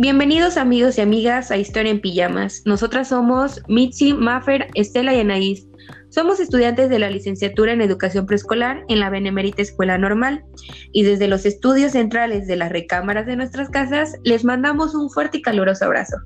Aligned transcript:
Bienvenidos 0.00 0.58
amigos 0.58 0.96
y 0.96 1.00
amigas 1.00 1.50
a 1.50 1.56
Historia 1.56 1.90
en 1.90 2.00
Pijamas. 2.00 2.62
Nosotras 2.64 3.08
somos 3.08 3.60
Mitzi, 3.66 4.14
Maffer, 4.14 4.68
Estela 4.74 5.12
y 5.12 5.18
Anaís. 5.18 5.66
Somos 6.08 6.38
estudiantes 6.38 6.88
de 6.88 7.00
la 7.00 7.10
licenciatura 7.10 7.72
en 7.72 7.80
Educación 7.80 8.24
Preescolar 8.24 8.84
en 8.88 9.00
la 9.00 9.10
Benemérita 9.10 9.60
Escuela 9.60 9.98
Normal 9.98 10.44
y 10.92 11.02
desde 11.02 11.26
los 11.26 11.44
estudios 11.44 11.92
centrales 11.92 12.46
de 12.46 12.54
las 12.54 12.70
recámaras 12.70 13.26
de 13.26 13.34
nuestras 13.34 13.70
casas 13.70 14.14
les 14.22 14.44
mandamos 14.44 14.94
un 14.94 15.10
fuerte 15.10 15.38
y 15.38 15.42
caluroso 15.42 15.86
abrazo. 15.86 16.18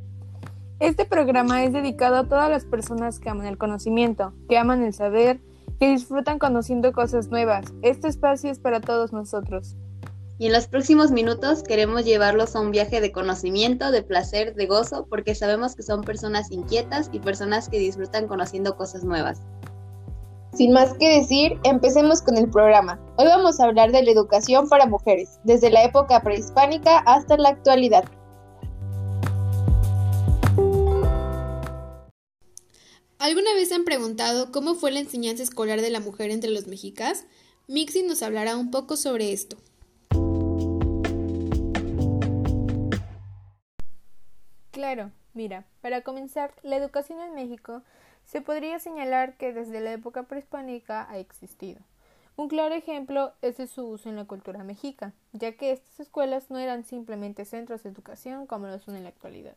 Este 0.79 1.07
programa 1.07 1.64
es 1.64 1.73
dedicado 1.73 2.16
a 2.16 2.28
todas 2.28 2.50
las 2.50 2.66
personas 2.66 3.20
que 3.20 3.30
aman 3.30 3.47
el 3.47 3.56
conocimiento, 3.56 4.34
que 4.50 4.59
aman 4.59 4.83
el 4.83 4.92
saber, 4.92 5.41
que 5.80 5.89
disfrutan 5.89 6.39
conociendo 6.39 6.92
cosas 6.92 7.28
nuevas. 7.28 7.73
Este 7.80 8.09
espacio 8.09 8.50
es 8.50 8.59
para 8.59 8.83
todos 8.83 9.14
nosotros 9.14 9.78
y 10.42 10.46
en 10.46 10.52
los 10.52 10.66
próximos 10.66 11.12
minutos 11.12 11.62
queremos 11.62 12.05
llevarlos 12.05 12.56
a 12.56 12.60
un 12.60 12.73
viaje 12.73 13.00
de 13.00 13.12
conocimiento, 13.12 13.92
de 13.92 14.02
placer, 14.02 14.56
de 14.56 14.66
gozo, 14.66 15.06
porque 15.09 15.37
sabemos 15.37 15.77
que 15.77 15.84
son 15.84 16.02
personas 16.02 16.50
inquietas 16.50 17.09
y 17.12 17.20
personas 17.20 17.69
que 17.69 17.78
disfrutan 17.78 18.27
conociendo 18.27 18.77
cosas 18.77 19.05
nuevas. 19.05 19.38
Sin 20.52 20.73
más 20.73 20.95
que 20.95 21.20
decir, 21.20 21.60
empecemos 21.62 22.23
con 22.23 22.36
el 22.36 22.50
programa. 22.50 22.98
Hoy 23.19 23.27
vamos 23.27 23.60
a 23.60 23.66
hablar 23.66 23.92
de 23.92 24.02
la 24.02 24.10
educación 24.10 24.69
para 24.69 24.86
mujeres, 24.86 25.38
desde 25.45 25.70
la 25.70 25.84
época 25.84 26.20
prehispánica 26.24 26.98
hasta 27.06 27.36
la 27.36 27.50
actualidad. 27.50 28.02
¿Alguna 33.20 33.55
vez 33.55 33.70
han 33.70 33.84
preguntado 33.84 34.50
cómo 34.50 34.74
fue 34.74 34.91
la 34.91 34.98
enseñanza 34.98 35.45
escolar 35.45 35.80
de 35.80 35.91
la 35.91 36.00
mujer 36.00 36.33
entre 36.33 36.50
los 36.50 36.67
mexicas? 36.67 37.27
Mixi 37.69 38.02
nos 38.02 38.24
hablará 38.24 38.56
un 38.56 38.72
poco 38.72 38.97
sobre 38.97 39.33
esto. 39.33 39.56
Claro, 44.83 45.12
mira, 45.33 45.64
para 45.80 46.00
comenzar, 46.00 46.52
la 46.64 46.75
educación 46.75 47.20
en 47.20 47.36
México 47.36 47.83
se 48.25 48.41
podría 48.41 48.80
señalar 48.80 49.36
que 49.36 49.52
desde 49.52 49.80
la 49.80 49.92
época 49.92 50.24
prehispánica 50.24 51.08
ha 51.08 51.19
existido. 51.19 51.80
Un 52.34 52.48
claro 52.48 52.74
ejemplo 52.74 53.33
es 53.42 53.58
de 53.58 53.69
su 53.69 53.86
uso 53.86 54.08
en 54.08 54.16
la 54.16 54.24
cultura 54.24 54.64
mexica, 54.64 55.12
ya 55.33 55.52
que 55.52 55.70
estas 55.70 56.00
escuelas 56.00 56.50
no 56.50 56.58
eran 56.58 56.83
simplemente 56.83 57.44
centros 57.44 57.84
de 57.84 57.91
educación 57.91 58.48
como 58.48 58.66
lo 58.66 58.80
son 58.80 58.97
en 58.97 59.05
la 59.05 59.11
actualidad, 59.11 59.55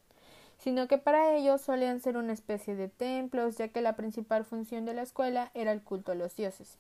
sino 0.59 0.87
que 0.87 0.99
para 0.99 1.33
ellos 1.33 1.59
solían 1.59 2.01
ser 2.01 2.17
una 2.17 2.33
especie 2.33 2.75
de 2.75 2.87
templos, 2.87 3.57
ya 3.57 3.69
que 3.69 3.81
la 3.81 3.95
principal 3.95 4.45
función 4.45 4.85
de 4.85 4.93
la 4.93 5.01
escuela 5.01 5.49
era 5.55 5.71
el 5.71 5.81
culto 5.81 6.11
a 6.11 6.15
los 6.15 6.35
dioses. 6.35 6.77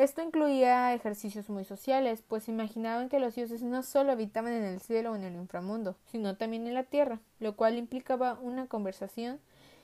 Esto 0.00 0.22
incluía 0.22 0.94
ejercicios 0.94 1.50
muy 1.50 1.66
sociales, 1.66 2.24
pues 2.26 2.48
imaginaban 2.48 3.10
que 3.10 3.20
los 3.20 3.34
dioses 3.34 3.60
no 3.60 3.82
solo 3.82 4.12
habitaban 4.12 4.54
en 4.54 4.64
el 4.64 4.80
cielo 4.80 5.12
o 5.12 5.14
en 5.14 5.24
el 5.24 5.34
inframundo, 5.34 5.94
sino 6.06 6.38
también 6.38 6.66
en 6.66 6.72
la 6.72 6.84
tierra, 6.84 7.20
lo 7.38 7.54
cual 7.54 7.76
implicaba 7.76 8.38
una 8.40 8.66
conversación 8.66 9.40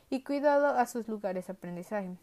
y 0.09 0.23
cuidado 0.23 0.69
a 0.69 0.87
sus 0.87 1.07
lugares 1.07 1.49
de 1.49 1.53
aprendizaje. 1.53 2.17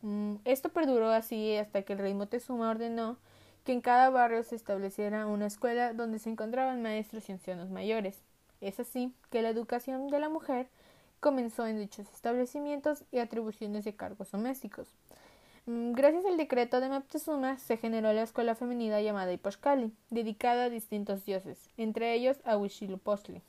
Mm, 0.00 0.36
esto 0.46 0.70
perduró 0.70 1.10
así 1.10 1.54
hasta 1.58 1.82
que 1.82 1.92
el 1.92 1.98
rey 1.98 2.14
Moctezuma 2.14 2.70
ordenó 2.70 3.18
que 3.64 3.72
en 3.72 3.82
cada 3.82 4.08
barrio 4.08 4.42
se 4.42 4.56
estableciera 4.56 5.26
una 5.26 5.44
escuela 5.44 5.92
donde 5.92 6.18
se 6.18 6.30
encontraban 6.30 6.80
maestros 6.80 7.28
y 7.28 7.32
ancianos 7.32 7.68
mayores. 7.68 8.22
Es 8.62 8.80
así 8.80 9.12
que 9.28 9.42
la 9.42 9.50
educación 9.50 10.08
de 10.08 10.20
la 10.20 10.30
mujer 10.30 10.70
comenzó 11.20 11.66
en 11.66 11.80
dichos 11.80 12.10
establecimientos 12.14 13.04
y 13.12 13.18
atribuciones 13.18 13.84
de 13.84 13.94
cargos 13.94 14.30
domésticos. 14.30 14.88
Mm, 15.66 15.94
gracias 15.94 16.24
al 16.26 16.36
decreto 16.36 16.80
de 16.80 16.88
Moctezuma 16.88 17.58
se 17.58 17.76
generó 17.76 18.12
la 18.12 18.22
escuela 18.22 18.54
femenina 18.54 19.00
llamada 19.00 19.32
Iposhkali, 19.32 19.92
dedicada 20.10 20.64
a 20.64 20.70
distintos 20.70 21.24
dioses, 21.24 21.58
entre 21.76 22.14
ellos 22.14 22.36
a 22.44 22.56
Huitzilopochtli. 22.56 23.42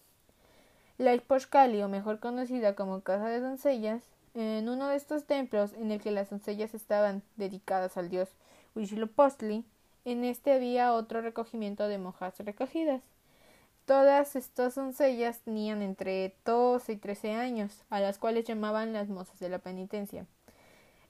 La 0.97 1.13
Iposhkali, 1.13 1.79
o 1.83 1.89
mejor 1.89 2.19
conocida 2.19 2.75
como 2.75 3.01
Casa 3.01 3.27
de 3.29 3.39
Doncellas, 3.39 4.01
en 4.33 4.67
uno 4.67 4.87
de 4.87 4.95
estos 4.95 5.25
templos 5.25 5.73
en 5.73 5.91
el 5.91 6.01
que 6.01 6.09
las 6.09 6.31
doncellas 6.31 6.73
estaban 6.73 7.21
dedicadas 7.35 7.97
al 7.97 8.09
dios 8.09 8.29
Huitzilopochtli, 8.75 9.63
en 10.03 10.23
este 10.23 10.53
había 10.53 10.93
otro 10.93 11.21
recogimiento 11.21 11.87
de 11.87 11.99
monjas 11.99 12.39
recogidas. 12.39 13.03
Todas 13.85 14.35
estas 14.35 14.73
doncellas 14.73 15.41
tenían 15.41 15.83
entre 15.83 16.35
12 16.45 16.93
y 16.93 16.97
13 16.97 17.33
años, 17.33 17.83
a 17.91 17.99
las 17.99 18.17
cuales 18.17 18.45
llamaban 18.45 18.91
las 18.91 19.07
mozas 19.07 19.39
de 19.39 19.49
la 19.49 19.59
penitencia. 19.59 20.25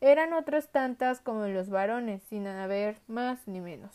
Eran 0.02 0.34
otras 0.34 0.68
tantas 0.70 1.22
como 1.22 1.48
los 1.48 1.70
varones, 1.70 2.22
sin 2.30 2.48
haber 2.48 2.98
más 3.08 3.48
ni 3.48 3.60
menos. 3.62 3.92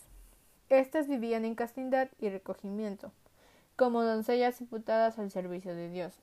Estas 0.69 1.07
vivían 1.07 1.45
en 1.45 1.55
castidad 1.55 2.09
y 2.19 2.29
recogimiento, 2.29 3.13
como 3.77 4.03
doncellas 4.03 4.61
imputadas 4.61 5.19
al 5.19 5.31
servicio 5.31 5.75
de 5.75 5.91
Dios, 5.91 6.15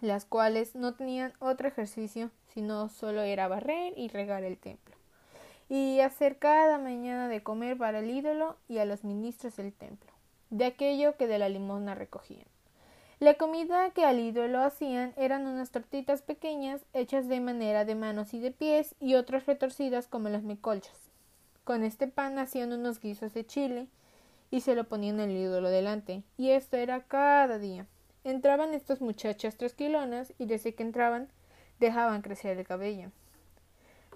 las 0.00 0.24
cuales 0.24 0.74
no 0.74 0.94
tenían 0.94 1.32
otro 1.40 1.68
ejercicio 1.68 2.30
sino 2.52 2.88
solo 2.88 3.22
era 3.22 3.48
barrer 3.48 3.94
y 3.96 4.08
regar 4.08 4.44
el 4.44 4.58
templo, 4.58 4.94
y 5.68 6.00
hacer 6.00 6.38
cada 6.38 6.78
mañana 6.78 7.28
de 7.28 7.42
comer 7.42 7.78
para 7.78 8.00
el 8.00 8.10
ídolo 8.10 8.56
y 8.68 8.78
a 8.78 8.84
los 8.84 9.04
ministros 9.04 9.56
del 9.56 9.72
templo, 9.72 10.10
de 10.50 10.66
aquello 10.66 11.16
que 11.16 11.26
de 11.26 11.38
la 11.38 11.48
limosna 11.48 11.94
recogían. 11.94 12.49
La 13.20 13.34
comida 13.34 13.90
que 13.90 14.06
al 14.06 14.18
ídolo 14.18 14.62
hacían 14.62 15.12
eran 15.18 15.46
unas 15.46 15.70
tortitas 15.70 16.22
pequeñas 16.22 16.80
hechas 16.94 17.28
de 17.28 17.38
manera 17.38 17.84
de 17.84 17.94
manos 17.94 18.32
y 18.32 18.40
de 18.40 18.50
pies 18.50 18.94
y 18.98 19.14
otras 19.14 19.44
retorcidas 19.44 20.06
como 20.06 20.30
las 20.30 20.42
mecolchas. 20.42 20.96
Con 21.64 21.84
este 21.84 22.08
pan 22.08 22.38
hacían 22.38 22.72
unos 22.72 22.98
guisos 22.98 23.34
de 23.34 23.44
chile 23.44 23.88
y 24.50 24.62
se 24.62 24.74
lo 24.74 24.84
ponían 24.84 25.20
al 25.20 25.32
ídolo 25.32 25.68
delante, 25.68 26.22
y 26.38 26.52
esto 26.52 26.78
era 26.78 27.02
cada 27.02 27.58
día. 27.58 27.84
Entraban 28.24 28.72
estas 28.72 29.02
muchachas 29.02 29.58
trasquilonas 29.58 30.32
y 30.38 30.46
desde 30.46 30.74
que 30.74 30.82
entraban 30.82 31.28
dejaban 31.78 32.22
crecer 32.22 32.56
el 32.56 32.66
cabello. 32.66 33.10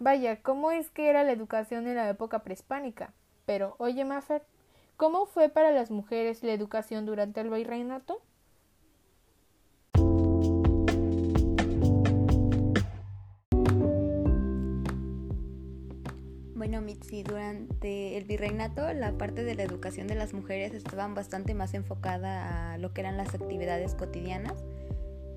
Vaya, 0.01 0.41
¿cómo 0.41 0.71
es 0.71 0.89
que 0.89 1.11
era 1.11 1.25
la 1.25 1.33
educación 1.33 1.87
en 1.89 1.97
la 1.97 2.09
época 2.09 2.39
prehispánica? 2.39 3.13
Pero, 3.45 3.75
oye, 3.77 4.03
Maffer, 4.07 4.47
¿cómo 4.97 5.27
fue 5.27 5.51
para 5.51 5.73
las 5.73 5.91
mujeres 5.91 6.43
la 6.43 6.55
educación 6.55 7.05
durante 7.05 7.43
el 7.43 7.51
virreinato? 7.51 8.23
Bueno, 16.65 16.81
Mitzi, 16.81 17.23
durante 17.23 18.17
el 18.17 18.25
virreinato 18.25 18.91
la 18.95 19.19
parte 19.19 19.45
de 19.45 19.55
la 19.55 19.65
educación 19.65 20.07
de 20.07 20.15
las 20.15 20.33
mujeres 20.33 20.73
estaba 20.73 21.07
bastante 21.09 21.53
más 21.53 21.75
enfocada 21.75 22.73
a 22.73 22.79
lo 22.79 22.95
que 22.95 23.03
eran 23.03 23.19
las 23.19 23.35
actividades 23.35 23.95
cotidianas. 23.95 24.65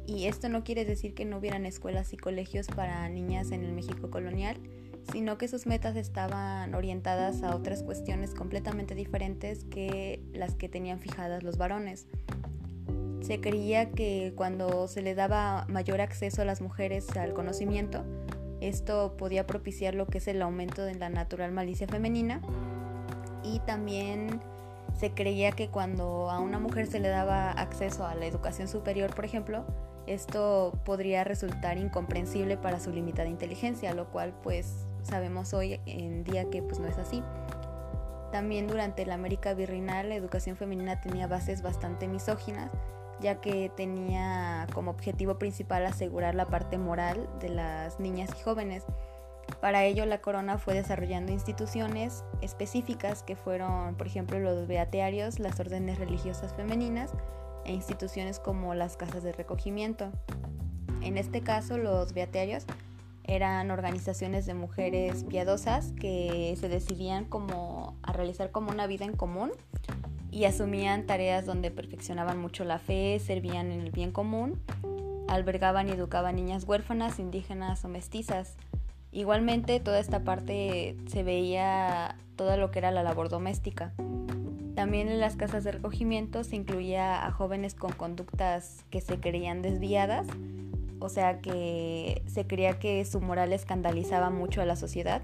Y 0.05 0.27
esto 0.27 0.47
no 0.47 0.63
quiere 0.63 0.85
decir 0.85 1.13
que 1.13 1.25
no 1.25 1.39
hubieran 1.39 1.65
escuelas 1.65 2.13
y 2.13 2.17
colegios 2.17 2.67
para 2.67 3.09
niñas 3.09 3.51
en 3.51 3.65
el 3.65 3.73
México 3.73 4.09
colonial, 4.09 4.55
sino 5.11 5.37
que 5.37 5.49
sus 5.49 5.65
metas 5.65 5.97
estaban 5.97 6.73
orientadas 6.73 7.43
a 7.43 7.57
otras 7.57 7.83
cuestiones 7.83 8.33
completamente 8.33 8.95
diferentes 8.95 9.65
que 9.65 10.21
las 10.31 10.55
que 10.55 10.69
tenían 10.69 11.01
fijadas 11.01 11.43
los 11.43 11.57
varones. 11.57 12.07
Se 13.19 13.41
creía 13.41 13.91
que 13.91 14.31
cuando 14.37 14.87
se 14.87 15.01
le 15.01 15.13
daba 15.13 15.65
mayor 15.67 15.99
acceso 15.99 16.41
a 16.41 16.45
las 16.45 16.61
mujeres 16.61 17.17
al 17.17 17.33
conocimiento, 17.33 18.05
esto 18.61 19.15
podía 19.17 19.45
propiciar 19.45 19.95
lo 19.95 20.07
que 20.07 20.17
es 20.17 20.27
el 20.27 20.41
aumento 20.41 20.83
de 20.83 20.95
la 20.95 21.09
natural 21.09 21.51
malicia 21.51 21.87
femenina 21.87 22.41
y 23.43 23.59
también 23.59 24.41
se 24.97 25.11
creía 25.11 25.51
que 25.51 25.69
cuando 25.69 26.29
a 26.29 26.39
una 26.39 26.59
mujer 26.59 26.87
se 26.87 26.99
le 26.99 27.09
daba 27.09 27.51
acceso 27.51 28.05
a 28.05 28.15
la 28.15 28.25
educación 28.25 28.67
superior, 28.67 29.13
por 29.13 29.25
ejemplo, 29.25 29.65
esto 30.07 30.73
podría 30.85 31.23
resultar 31.23 31.77
incomprensible 31.77 32.57
para 32.57 32.79
su 32.79 32.91
limitada 32.91 33.27
inteligencia, 33.27 33.93
lo 33.93 34.09
cual 34.09 34.33
pues 34.41 34.87
sabemos 35.03 35.53
hoy 35.53 35.79
en 35.85 36.23
día 36.23 36.49
que 36.49 36.63
pues 36.63 36.79
no 36.79 36.87
es 36.87 36.97
así. 36.97 37.21
También 38.31 38.67
durante 38.67 39.05
la 39.05 39.13
América 39.13 39.53
virreinal 39.53 40.09
la 40.09 40.15
educación 40.15 40.55
femenina 40.55 40.99
tenía 41.01 41.27
bases 41.27 41.61
bastante 41.61 42.07
misóginas 42.07 42.71
ya 43.19 43.41
que 43.41 43.71
tenía 43.75 44.67
como 44.73 44.91
objetivo 44.91 45.37
principal 45.37 45.85
asegurar 45.85 46.35
la 46.35 46.45
parte 46.45 46.77
moral 46.77 47.27
de 47.39 47.49
las 47.49 47.99
niñas 47.99 48.29
y 48.39 48.43
jóvenes. 48.43 48.83
Para 49.61 49.85
ello 49.85 50.05
la 50.05 50.19
corona 50.19 50.57
fue 50.57 50.73
desarrollando 50.73 51.31
instituciones 51.31 52.23
específicas 52.41 53.23
que 53.23 53.35
fueron, 53.35 53.95
por 53.95 54.07
ejemplo, 54.07 54.39
los 54.39 54.67
beatearios, 54.67 55.39
las 55.39 55.59
órdenes 55.59 55.97
religiosas 55.97 56.53
femeninas 56.53 57.11
e 57.65 57.73
instituciones 57.73 58.39
como 58.39 58.75
las 58.75 58.97
casas 58.97 59.23
de 59.23 59.31
recogimiento. 59.31 60.11
En 61.01 61.17
este 61.17 61.41
caso, 61.41 61.77
los 61.77 62.13
beatearios 62.13 62.65
eran 63.23 63.71
organizaciones 63.71 64.45
de 64.45 64.53
mujeres 64.53 65.25
piadosas 65.25 65.93
que 65.99 66.55
se 66.59 66.69
decidían 66.69 67.25
como 67.25 67.97
a 68.01 68.13
realizar 68.13 68.51
como 68.51 68.71
una 68.71 68.87
vida 68.87 69.05
en 69.05 69.15
común 69.15 69.51
y 70.37 70.45
asumían 70.45 71.07
tareas 71.07 71.47
donde 71.47 71.71
perfeccionaban 71.71 72.37
mucho 72.37 72.63
la 72.63 72.77
fe, 72.77 73.17
servían 73.17 73.71
en 73.71 73.81
el 73.81 73.89
bien 73.89 74.11
común, 74.11 74.61
albergaban 75.27 75.89
y 75.89 75.93
educaban 75.93 76.35
niñas 76.35 76.63
huérfanas, 76.65 77.17
indígenas 77.17 77.83
o 77.83 77.87
mestizas. 77.87 78.55
Igualmente 79.11 79.79
toda 79.79 79.97
esta 79.99 80.19
parte 80.19 80.95
se 81.07 81.23
veía 81.23 82.17
todo 82.35 82.55
lo 82.55 82.69
que 82.69 82.77
era 82.77 82.91
la 82.91 83.01
labor 83.01 83.29
doméstica. 83.29 83.93
también 84.75 85.09
en 85.09 85.19
las 85.19 85.35
casas 85.35 85.63
de 85.63 85.71
recogimiento 85.71 86.43
se 86.43 86.55
incluía 86.55 87.25
a 87.25 87.31
jóvenes 87.31 87.73
con 87.73 87.91
conductas 87.93 88.85
que 88.91 89.01
se 89.01 89.19
creían 89.19 89.63
desviadas, 89.63 90.27
o 90.99 91.09
sea 91.09 91.41
que 91.41 92.21
se 92.27 92.45
creía 92.45 92.77
que 92.77 93.03
su 93.05 93.21
moral 93.21 93.53
escandalizaba 93.53 94.29
mucho 94.29 94.61
a 94.61 94.65
la 94.65 94.75
sociedad. 94.75 95.23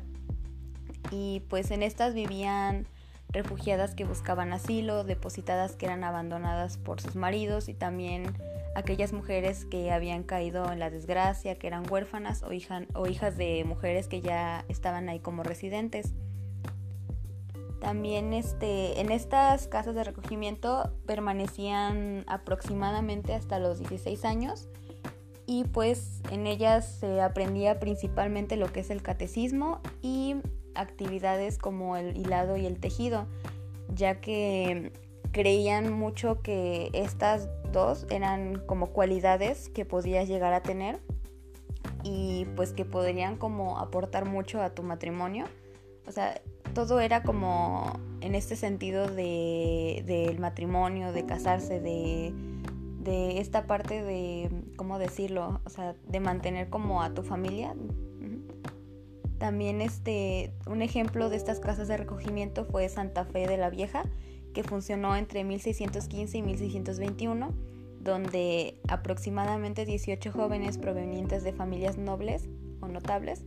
Y 1.11 1.43
pues 1.49 1.69
en 1.69 1.83
estas 1.83 2.15
vivían 2.15 2.87
refugiadas 3.33 3.95
que 3.95 4.05
buscaban 4.05 4.53
asilo, 4.53 5.03
depositadas 5.03 5.75
que 5.75 5.87
eran 5.87 6.03
abandonadas 6.03 6.77
por 6.77 7.01
sus 7.01 7.15
maridos 7.15 7.67
y 7.67 7.73
también 7.73 8.37
aquellas 8.75 9.11
mujeres 9.11 9.65
que 9.65 9.91
habían 9.91 10.23
caído 10.23 10.71
en 10.71 10.79
la 10.79 10.89
desgracia, 10.89 11.55
que 11.55 11.67
eran 11.67 11.83
huérfanas 11.91 12.43
o, 12.43 12.49
o 12.99 13.07
hijas 13.07 13.37
de 13.37 13.63
mujeres 13.65 14.07
que 14.07 14.21
ya 14.21 14.65
estaban 14.69 15.09
ahí 15.09 15.19
como 15.19 15.43
residentes. 15.43 16.13
También 17.81 18.33
este, 18.33 19.01
en 19.01 19.11
estas 19.11 19.67
casas 19.67 19.93
de 19.95 20.05
recogimiento 20.05 20.95
permanecían 21.05 22.23
aproximadamente 22.27 23.33
hasta 23.33 23.59
los 23.59 23.79
16 23.79 24.23
años 24.23 24.69
y 25.45 25.65
pues 25.65 26.21
en 26.31 26.47
ellas 26.47 26.99
se 26.99 27.19
aprendía 27.19 27.79
principalmente 27.79 28.55
lo 28.55 28.71
que 28.71 28.79
es 28.79 28.89
el 28.89 29.01
catecismo 29.01 29.81
y 30.01 30.35
actividades 30.75 31.57
como 31.57 31.97
el 31.97 32.17
hilado 32.17 32.57
y 32.57 32.65
el 32.65 32.79
tejido, 32.79 33.27
ya 33.93 34.21
que 34.21 34.91
creían 35.31 35.91
mucho 35.91 36.41
que 36.41 36.89
estas 36.93 37.49
dos 37.71 38.05
eran 38.09 38.61
como 38.65 38.91
cualidades 38.91 39.69
que 39.69 39.83
podías 39.83 40.27
llegar 40.27 40.53
a 40.53 40.61
tener 40.61 41.01
y 42.03 42.45
pues 42.55 42.71
que 42.71 42.85
podrían 42.85 43.37
como 43.37 43.79
aportar 43.79 44.25
mucho 44.25 44.61
a 44.61 44.69
tu 44.69 44.83
matrimonio. 44.83 45.45
O 46.07 46.11
sea, 46.11 46.41
todo 46.73 46.99
era 46.99 47.23
como 47.23 47.99
en 48.21 48.35
este 48.35 48.55
sentido 48.55 49.07
de, 49.07 50.03
del 50.05 50.39
matrimonio, 50.39 51.11
de 51.11 51.25
casarse, 51.25 51.79
de, 51.79 52.33
de 52.99 53.39
esta 53.39 53.67
parte 53.67 54.03
de, 54.03 54.49
¿cómo 54.75 54.99
decirlo? 54.99 55.61
O 55.65 55.69
sea, 55.69 55.95
de 56.07 56.19
mantener 56.19 56.69
como 56.69 57.01
a 57.01 57.13
tu 57.13 57.23
familia. 57.23 57.75
También 59.43 59.81
este, 59.81 60.53
un 60.67 60.81
ejemplo 60.81 61.29
de 61.29 61.35
estas 61.35 61.59
casas 61.59 61.89
de 61.89 61.97
recogimiento 61.97 62.63
fue 62.63 62.87
Santa 62.87 63.25
Fe 63.25 63.45
de 63.45 63.57
la 63.57 63.69
Vieja, 63.69 64.05
que 64.53 64.63
funcionó 64.63 65.17
entre 65.17 65.43
1615 65.43 66.37
y 66.37 66.41
1621, 66.41 67.53
donde 67.99 68.79
aproximadamente 68.87 69.83
18 69.83 70.31
jóvenes 70.31 70.77
provenientes 70.77 71.43
de 71.43 71.51
familias 71.51 71.97
nobles 71.97 72.47
o 72.79 72.87
notables 72.87 73.43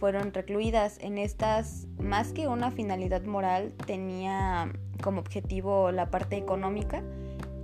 fueron 0.00 0.34
recluidas. 0.34 0.98
En 1.00 1.18
estas, 1.18 1.86
más 2.02 2.32
que 2.32 2.48
una 2.48 2.72
finalidad 2.72 3.22
moral, 3.22 3.74
tenía 3.86 4.72
como 5.04 5.20
objetivo 5.20 5.92
la 5.92 6.10
parte 6.10 6.36
económica, 6.36 7.04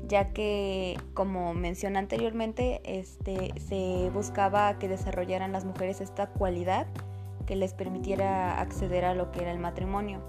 ya 0.06 0.32
que, 0.32 0.96
como 1.12 1.54
mencioné 1.54 1.98
anteriormente, 1.98 2.82
este, 2.84 3.52
se 3.58 4.10
buscaba 4.10 4.78
que 4.78 4.86
desarrollaran 4.86 5.50
las 5.50 5.64
mujeres 5.64 6.00
esta 6.00 6.28
cualidad 6.28 6.86
que 7.46 7.56
les 7.56 7.74
permitiera 7.74 8.60
acceder 8.60 9.04
a 9.04 9.14
lo 9.14 9.30
que 9.30 9.42
era 9.42 9.50
el 9.52 9.58
matrimonio. 9.58 10.20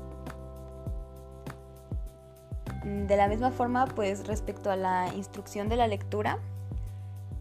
De 2.84 3.18
la 3.18 3.28
misma 3.28 3.52
forma, 3.52 3.88
pues 3.88 4.28
respecto 4.28 4.70
a 4.70 4.76
la 4.76 5.12
instrucción 5.16 5.70
de 5.70 5.76
la 5.76 5.88
lectura, 5.88 6.40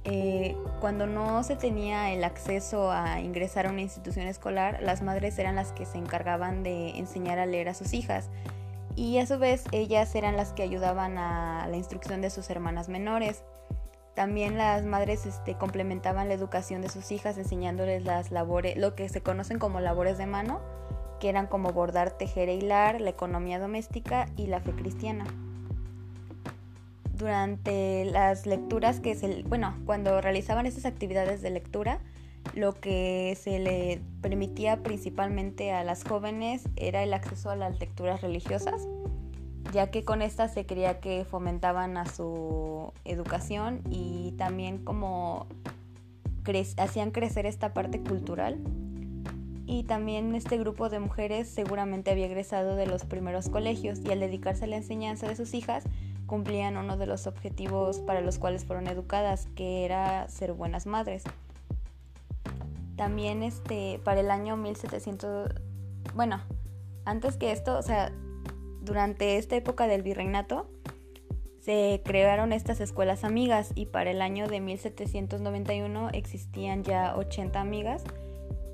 eh, 0.04 0.54
cuando 0.80 1.06
no 1.06 1.42
se 1.44 1.56
tenía 1.56 2.12
el 2.12 2.24
acceso 2.24 2.90
a 2.90 3.20
ingresar 3.20 3.66
a 3.66 3.70
una 3.70 3.80
institución 3.80 4.26
escolar, 4.26 4.82
las 4.82 5.02
madres 5.02 5.38
eran 5.38 5.54
las 5.54 5.72
que 5.72 5.86
se 5.86 5.98
encargaban 5.98 6.62
de 6.62 6.98
enseñar 6.98 7.38
a 7.38 7.46
leer 7.46 7.70
a 7.70 7.74
sus 7.74 7.94
hijas 7.94 8.28
y 8.96 9.18
a 9.18 9.26
su 9.26 9.38
vez 9.38 9.64
ellas 9.72 10.14
eran 10.14 10.36
las 10.36 10.52
que 10.52 10.62
ayudaban 10.62 11.18
a 11.18 11.66
la 11.68 11.76
instrucción 11.76 12.20
de 12.20 12.30
sus 12.30 12.50
hermanas 12.50 12.88
menores. 12.88 13.42
También 14.14 14.56
las 14.56 14.84
madres 14.84 15.26
este, 15.26 15.54
complementaban 15.54 16.28
la 16.28 16.34
educación 16.34 16.82
de 16.82 16.88
sus 16.88 17.10
hijas 17.10 17.36
enseñándoles 17.36 18.04
las 18.04 18.30
labores, 18.30 18.76
lo 18.76 18.94
que 18.94 19.08
se 19.08 19.22
conocen 19.22 19.58
como 19.58 19.80
labores 19.80 20.18
de 20.18 20.26
mano, 20.26 20.60
que 21.18 21.28
eran 21.28 21.48
como 21.48 21.72
bordar, 21.72 22.12
tejer 22.12 22.48
e 22.48 22.54
hilar, 22.54 23.00
la 23.00 23.10
economía 23.10 23.58
doméstica 23.58 24.28
y 24.36 24.46
la 24.46 24.60
fe 24.60 24.72
cristiana. 24.72 25.24
Durante 27.12 28.04
las 28.04 28.46
lecturas 28.46 29.00
que 29.00 29.14
se, 29.16 29.42
bueno, 29.44 29.76
cuando 29.84 30.20
realizaban 30.20 30.66
estas 30.66 30.84
actividades 30.84 31.42
de 31.42 31.50
lectura, 31.50 31.98
lo 32.54 32.72
que 32.74 33.36
se 33.40 33.58
le 33.58 34.00
permitía 34.20 34.82
principalmente 34.82 35.72
a 35.72 35.82
las 35.82 36.04
jóvenes 36.04 36.68
era 36.76 37.02
el 37.02 37.14
acceso 37.14 37.50
a 37.50 37.56
las 37.56 37.80
lecturas 37.80 38.20
religiosas, 38.20 38.86
ya 39.74 39.90
que 39.90 40.04
con 40.04 40.22
estas 40.22 40.54
se 40.54 40.64
creía 40.64 41.00
que 41.00 41.24
fomentaban 41.24 41.96
a 41.96 42.06
su 42.06 42.92
educación 43.04 43.82
y 43.90 44.32
también 44.38 44.78
como 44.78 45.46
hacían 46.78 47.10
crecer 47.10 47.44
esta 47.44 47.74
parte 47.74 48.00
cultural 48.00 48.60
y 49.66 49.82
también 49.82 50.34
este 50.34 50.58
grupo 50.58 50.88
de 50.88 51.00
mujeres 51.00 51.48
seguramente 51.48 52.12
había 52.12 52.26
egresado 52.26 52.76
de 52.76 52.86
los 52.86 53.04
primeros 53.04 53.48
colegios 53.48 53.98
y 53.98 54.12
al 54.12 54.20
dedicarse 54.20 54.64
a 54.64 54.68
la 54.68 54.76
enseñanza 54.76 55.26
de 55.26 55.34
sus 55.34 55.54
hijas 55.54 55.84
cumplían 56.26 56.76
uno 56.76 56.96
de 56.96 57.06
los 57.06 57.26
objetivos 57.26 57.98
para 57.98 58.20
los 58.20 58.38
cuales 58.38 58.64
fueron 58.64 58.86
educadas, 58.86 59.48
que 59.56 59.84
era 59.84 60.28
ser 60.28 60.52
buenas 60.52 60.86
madres. 60.86 61.24
También 62.96 63.42
este 63.42 64.00
para 64.04 64.20
el 64.20 64.30
año 64.30 64.56
1700 64.56 65.50
bueno, 66.14 66.40
antes 67.04 67.36
que 67.36 67.50
esto, 67.50 67.76
o 67.76 67.82
sea, 67.82 68.12
durante 68.84 69.38
esta 69.38 69.56
época 69.56 69.86
del 69.86 70.02
virreinato 70.02 70.68
se 71.60 72.02
crearon 72.04 72.52
estas 72.52 72.80
escuelas 72.80 73.24
amigas 73.24 73.72
y 73.74 73.86
para 73.86 74.10
el 74.10 74.20
año 74.20 74.46
de 74.48 74.60
1791 74.60 76.10
existían 76.12 76.84
ya 76.84 77.16
80 77.16 77.58
amigas 77.58 78.04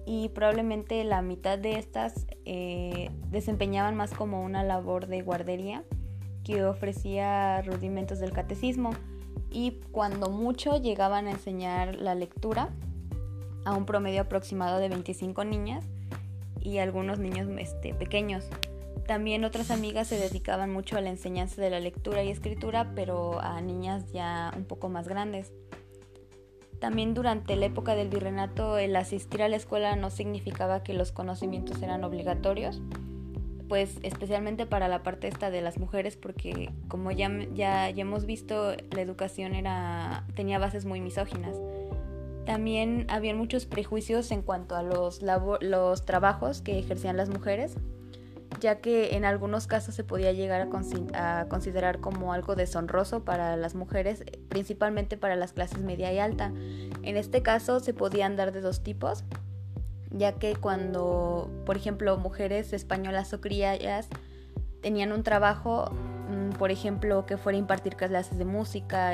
y 0.07 0.31
probablemente 0.31 1.05
la 1.05 1.23
mitad 1.23 1.57
de 1.57 1.79
estas 1.79 2.27
eh, 2.45 3.11
desempeñaban 3.31 3.97
más 3.97 4.11
como 4.11 4.43
una 4.43 4.65
labor 4.65 5.07
de 5.07 5.23
guardería 5.23 5.85
que 6.43 6.65
ofrecía 6.65 7.63
rudimentos 7.63 8.19
del 8.19 8.33
catecismo 8.33 8.91
y 9.53 9.81
cuando 9.93 10.31
mucho 10.31 10.77
llegaban 10.81 11.29
a 11.29 11.31
enseñar 11.31 11.95
la 11.95 12.17
lectura 12.17 12.71
a 13.65 13.75
un 13.75 13.87
promedio 13.87 14.23
aproximado 14.23 14.79
de 14.79 14.89
25 14.89 15.45
niñas 15.45 15.85
y 16.61 16.79
algunos 16.79 17.19
niños 17.19 17.49
este, 17.59 17.95
pequeños. 17.95 18.49
También 19.11 19.45
otras 19.45 19.73
amigas 19.73 20.07
se 20.07 20.17
dedicaban 20.17 20.73
mucho 20.73 20.97
a 20.97 21.01
la 21.01 21.11
enseñanza 21.11 21.61
de 21.61 21.69
la 21.69 21.81
lectura 21.81 22.23
y 22.23 22.31
escritura, 22.31 22.93
pero 22.95 23.41
a 23.41 23.61
niñas 23.61 24.13
ya 24.13 24.53
un 24.57 24.63
poco 24.63 24.89
más 24.89 25.09
grandes. 25.09 25.53
También 26.79 27.13
durante 27.13 27.57
la 27.57 27.67
época 27.67 27.97
del 27.97 28.09
virreinato 28.09 28.79
el 28.79 28.95
asistir 28.95 29.43
a 29.43 29.49
la 29.49 29.57
escuela 29.57 29.97
no 29.97 30.11
significaba 30.11 30.85
que 30.85 30.95
los 30.95 31.11
conocimientos 31.11 31.83
eran 31.83 32.05
obligatorios, 32.05 32.81
pues 33.69 33.99
especialmente 34.05 34.65
para 34.65 34.87
la 34.87 35.03
parte 35.03 35.27
esta 35.27 35.51
de 35.51 35.61
las 35.61 35.77
mujeres, 35.77 36.17
porque 36.17 36.71
como 36.87 37.11
ya, 37.11 37.33
ya, 37.53 37.91
ya 37.91 38.03
hemos 38.03 38.27
visto, 38.27 38.77
la 38.93 39.01
educación 39.01 39.57
era, 39.57 40.25
tenía 40.37 40.61
bases 40.61 40.85
muy 40.85 41.01
misóginas. 41.01 41.57
También 42.47 43.07
había 43.09 43.35
muchos 43.35 43.67
prejuicios 43.67 44.31
en 44.31 44.43
cuanto 44.43 44.77
a 44.77 44.85
los, 44.85 45.21
los 45.21 46.05
trabajos 46.05 46.63
que 46.63 46.79
ejercían 46.79 47.17
las 47.17 47.29
mujeres, 47.29 47.77
ya 48.59 48.81
que 48.81 49.17
en 49.17 49.25
algunos 49.25 49.67
casos 49.67 49.95
se 49.95 50.05
podía 50.05 50.33
llegar 50.33 50.69
a, 51.15 51.47
considerar 51.49 52.01
como 52.01 52.33
algo 52.33 52.57
deshonroso 52.57 53.25
para 53.25 53.57
las 53.57 53.75
mujeres, 53.75 54.25
principalmente 54.49 55.17
para 55.17 55.37
las 55.37 55.53
clases 55.53 55.81
media 55.81 56.13
y 56.13 56.19
alta. 56.19 56.53
En 57.03 57.17
este 57.17 57.43
caso 57.43 57.81
se 57.81 57.95
podían 57.95 58.37
dar 58.37 58.53
de 58.53 58.61
dos 58.61 58.83
tipos, 58.83 59.25
ya 60.11 60.33
que 60.33 60.57
cuando, 60.57 61.51
por 61.65 61.77
ejemplo, 61.77 62.17
mujeres 62.19 62.73
españolas 62.73 63.33
o 63.33 63.41
criollas 63.41 64.09
tenían 64.83 65.13
un 65.13 65.23
trabajo, 65.23 65.91
mm, 66.29 66.57
por 66.59 66.71
ejemplo, 66.71 67.27
que 67.27 67.37
fuera 67.37 67.59
impartir 67.59 67.97
clases 67.97 68.39
de 68.39 68.45
música, 68.45 69.13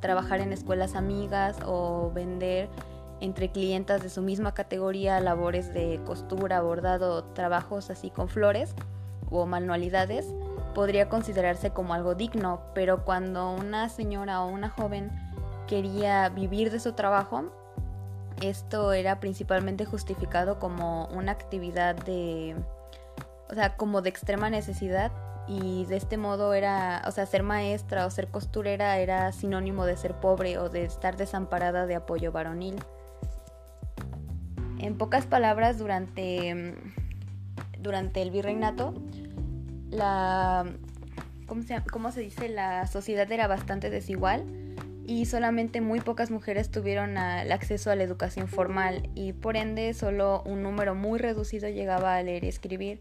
trabajar 0.00 0.40
en 0.40 0.52
escuelas 0.52 0.94
amigas 0.94 1.56
o 1.64 2.12
vender 2.14 2.68
entre 3.20 3.50
clientas 3.50 4.02
de 4.02 4.10
su 4.10 4.22
misma 4.22 4.54
categoría 4.54 5.20
labores 5.20 5.72
de 5.72 6.00
costura, 6.04 6.60
bordado, 6.60 7.24
trabajos 7.24 7.90
así 7.90 8.10
con 8.10 8.28
flores 8.28 8.74
o 9.30 9.46
manualidades, 9.46 10.26
podría 10.74 11.08
considerarse 11.08 11.70
como 11.70 11.94
algo 11.94 12.14
digno, 12.14 12.60
pero 12.74 13.04
cuando 13.04 13.50
una 13.52 13.88
señora 13.88 14.42
o 14.42 14.48
una 14.48 14.68
joven 14.68 15.10
quería 15.66 16.28
vivir 16.28 16.70
de 16.70 16.80
su 16.80 16.92
trabajo, 16.92 17.44
esto 18.42 18.92
era 18.92 19.18
principalmente 19.18 19.86
justificado 19.86 20.58
como 20.58 21.06
una 21.06 21.32
actividad 21.32 21.96
de, 21.96 22.56
o 23.48 23.54
sea, 23.54 23.76
como 23.76 24.02
de 24.02 24.10
extrema 24.10 24.50
necesidad 24.50 25.10
y 25.48 25.86
de 25.86 25.96
este 25.96 26.18
modo 26.18 26.52
era, 26.54 27.02
o 27.06 27.10
sea, 27.10 27.24
ser 27.24 27.42
maestra 27.42 28.04
o 28.04 28.10
ser 28.10 28.28
costurera 28.28 28.98
era 28.98 29.32
sinónimo 29.32 29.86
de 29.86 29.96
ser 29.96 30.14
pobre 30.14 30.58
o 30.58 30.68
de 30.68 30.84
estar 30.84 31.16
desamparada 31.16 31.86
de 31.86 31.94
apoyo 31.94 32.32
varonil. 32.32 32.76
En 34.86 34.96
pocas 34.96 35.26
palabras, 35.26 35.78
durante, 35.78 36.76
durante 37.80 38.22
el 38.22 38.30
virreinato, 38.30 38.94
la, 39.90 40.64
¿cómo 41.46 41.62
se, 41.62 41.82
¿cómo 41.90 42.12
se 42.12 42.20
dice? 42.20 42.48
La 42.48 42.86
sociedad 42.86 43.30
era 43.32 43.48
bastante 43.48 43.90
desigual 43.90 44.44
y 45.04 45.26
solamente 45.26 45.80
muy 45.80 46.00
pocas 46.00 46.30
mujeres 46.30 46.70
tuvieron 46.70 47.18
el 47.18 47.50
acceso 47.50 47.90
a 47.90 47.96
la 47.96 48.04
educación 48.04 48.46
formal 48.46 49.10
y 49.16 49.32
por 49.32 49.56
ende 49.56 49.92
solo 49.92 50.44
un 50.46 50.62
número 50.62 50.94
muy 50.94 51.18
reducido 51.18 51.68
llegaba 51.68 52.14
a 52.14 52.22
leer 52.22 52.44
y 52.44 52.48
escribir 52.48 53.00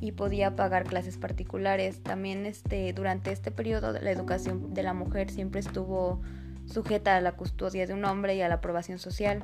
y 0.00 0.12
podía 0.12 0.54
pagar 0.54 0.84
clases 0.84 1.18
particulares. 1.18 2.00
También 2.00 2.46
este, 2.46 2.92
durante 2.92 3.32
este 3.32 3.50
periodo 3.50 3.90
la 3.90 4.12
educación 4.12 4.72
de 4.72 4.84
la 4.84 4.94
mujer 4.94 5.30
siempre 5.30 5.58
estuvo 5.58 6.20
sujeta 6.66 7.16
a 7.16 7.20
la 7.20 7.32
custodia 7.32 7.88
de 7.88 7.92
un 7.92 8.04
hombre 8.04 8.36
y 8.36 8.40
a 8.40 8.48
la 8.48 8.54
aprobación 8.54 9.00
social. 9.00 9.42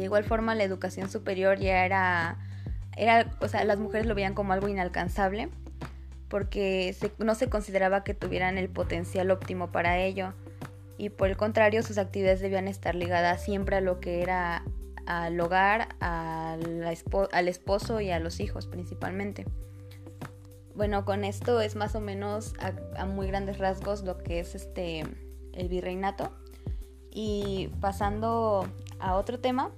De 0.00 0.06
igual 0.06 0.24
forma 0.24 0.54
la 0.54 0.64
educación 0.64 1.10
superior 1.10 1.58
ya 1.58 1.84
era, 1.84 2.38
era 2.96 3.30
o 3.40 3.48
sea, 3.48 3.64
las 3.64 3.78
mujeres 3.78 4.06
lo 4.06 4.14
veían 4.14 4.34
como 4.34 4.54
algo 4.54 4.66
inalcanzable 4.66 5.50
porque 6.28 6.96
no 7.18 7.34
se 7.34 7.50
consideraba 7.50 8.02
que 8.02 8.14
tuvieran 8.14 8.56
el 8.56 8.70
potencial 8.70 9.30
óptimo 9.30 9.70
para 9.70 9.98
ello 9.98 10.32
y 10.96 11.10
por 11.10 11.28
el 11.28 11.36
contrario 11.36 11.82
sus 11.82 11.98
actividades 11.98 12.40
debían 12.40 12.66
estar 12.66 12.94
ligadas 12.94 13.44
siempre 13.44 13.76
a 13.76 13.80
lo 13.82 14.00
que 14.00 14.22
era 14.22 14.64
al 15.04 15.38
hogar, 15.40 15.88
al 16.00 17.48
esposo 17.48 18.00
y 18.00 18.10
a 18.10 18.20
los 18.20 18.40
hijos 18.40 18.66
principalmente. 18.68 19.44
Bueno, 20.74 21.04
con 21.04 21.24
esto 21.24 21.60
es 21.60 21.76
más 21.76 21.94
o 21.94 22.00
menos 22.00 22.54
a, 22.96 23.04
muy 23.04 23.26
grandes 23.26 23.58
rasgos 23.58 24.02
lo 24.02 24.16
que 24.16 24.40
es 24.40 24.54
este 24.54 25.04
el 25.52 25.68
virreinato. 25.68 26.32
Y 27.10 27.70
pasando 27.80 28.66
a 29.00 29.16
otro 29.16 29.40
tema, 29.40 29.70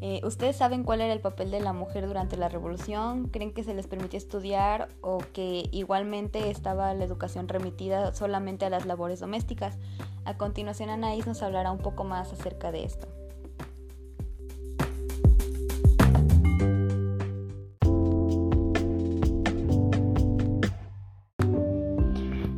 eh, 0.00 0.20
¿ustedes 0.24 0.56
saben 0.56 0.84
cuál 0.84 1.00
era 1.00 1.12
el 1.12 1.20
papel 1.20 1.50
de 1.50 1.58
la 1.60 1.72
mujer 1.72 2.06
durante 2.06 2.36
la 2.36 2.48
revolución? 2.48 3.28
¿Creen 3.28 3.52
que 3.52 3.64
se 3.64 3.74
les 3.74 3.88
permitía 3.88 4.18
estudiar 4.18 4.88
o 5.00 5.18
que 5.32 5.68
igualmente 5.72 6.50
estaba 6.50 6.94
la 6.94 7.04
educación 7.04 7.48
remitida 7.48 8.14
solamente 8.14 8.64
a 8.64 8.70
las 8.70 8.86
labores 8.86 9.18
domésticas? 9.18 9.76
A 10.24 10.36
continuación 10.36 10.90
Anaís 10.90 11.26
nos 11.26 11.42
hablará 11.42 11.72
un 11.72 11.78
poco 11.78 12.04
más 12.04 12.32
acerca 12.32 12.70
de 12.70 12.84
esto. 12.84 13.08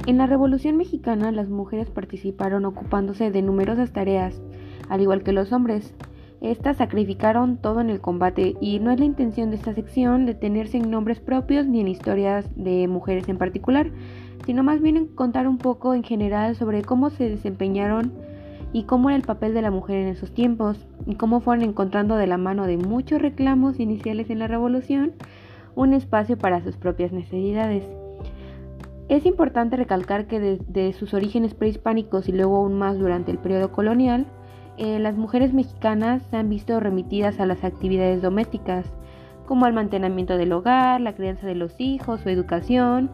En 0.06 0.18
la 0.18 0.26
Revolución 0.26 0.76
Mexicana 0.76 1.30
las 1.30 1.48
mujeres 1.48 1.88
participaron 1.88 2.64
ocupándose 2.64 3.30
de 3.30 3.42
numerosas 3.42 3.92
tareas, 3.92 4.42
al 4.90 5.00
igual 5.00 5.22
que 5.22 5.32
los 5.32 5.52
hombres. 5.52 5.94
Estas 6.42 6.78
sacrificaron 6.78 7.58
todo 7.58 7.80
en 7.80 7.90
el 7.90 8.00
combate 8.00 8.56
y 8.60 8.80
no 8.80 8.90
es 8.90 8.98
la 8.98 9.04
intención 9.04 9.50
de 9.50 9.56
esta 9.56 9.74
sección 9.74 10.26
detenerse 10.26 10.78
en 10.78 10.90
nombres 10.90 11.20
propios 11.20 11.66
ni 11.66 11.80
en 11.80 11.88
historias 11.88 12.46
de 12.56 12.88
mujeres 12.88 13.28
en 13.28 13.38
particular, 13.38 13.90
sino 14.46 14.62
más 14.62 14.80
bien 14.80 14.96
en 14.96 15.06
contar 15.06 15.46
un 15.46 15.58
poco 15.58 15.94
en 15.94 16.02
general 16.02 16.56
sobre 16.56 16.82
cómo 16.82 17.10
se 17.10 17.28
desempeñaron 17.28 18.12
y 18.72 18.84
cómo 18.84 19.10
era 19.10 19.16
el 19.16 19.22
papel 19.22 19.52
de 19.52 19.62
la 19.62 19.70
mujer 19.70 19.96
en 19.96 20.08
esos 20.08 20.32
tiempos 20.32 20.86
y 21.06 21.16
cómo 21.16 21.40
fueron 21.40 21.64
encontrando 21.64 22.16
de 22.16 22.26
la 22.26 22.38
mano 22.38 22.66
de 22.66 22.78
muchos 22.78 23.20
reclamos 23.20 23.78
iniciales 23.78 24.30
en 24.30 24.38
la 24.38 24.46
revolución 24.46 25.12
un 25.74 25.92
espacio 25.92 26.38
para 26.38 26.62
sus 26.62 26.76
propias 26.76 27.12
necesidades. 27.12 27.84
Es 29.08 29.26
importante 29.26 29.76
recalcar 29.76 30.26
que 30.26 30.38
desde 30.38 30.92
sus 30.92 31.14
orígenes 31.14 31.52
prehispánicos 31.52 32.28
y 32.28 32.32
luego 32.32 32.56
aún 32.56 32.78
más 32.78 32.98
durante 32.98 33.32
el 33.32 33.38
periodo 33.38 33.72
colonial, 33.72 34.26
eh, 34.80 34.98
las 34.98 35.14
mujeres 35.14 35.52
mexicanas 35.52 36.22
se 36.30 36.38
han 36.38 36.48
visto 36.48 36.80
remitidas 36.80 37.38
a 37.38 37.44
las 37.44 37.64
actividades 37.64 38.22
domésticas, 38.22 38.86
como 39.46 39.66
al 39.66 39.74
mantenimiento 39.74 40.38
del 40.38 40.54
hogar, 40.54 41.02
la 41.02 41.14
crianza 41.14 41.46
de 41.46 41.54
los 41.54 41.78
hijos, 41.78 42.22
su 42.22 42.30
educación, 42.30 43.10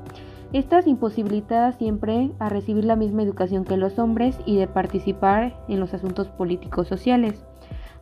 estas 0.53 0.87
imposibilitadas 0.87 1.75
siempre 1.75 2.31
a 2.39 2.49
recibir 2.49 2.85
la 2.85 2.95
misma 2.95 3.25
educación 3.25 3.65
que 3.65 3.77
los 3.77 3.99
hombres 3.99 4.39
y 4.47 4.57
de 4.57 4.69
participar 4.69 5.59
en 5.67 5.81
los 5.81 5.93
asuntos 5.93 6.29
políticos 6.29 6.87
sociales, 6.87 7.45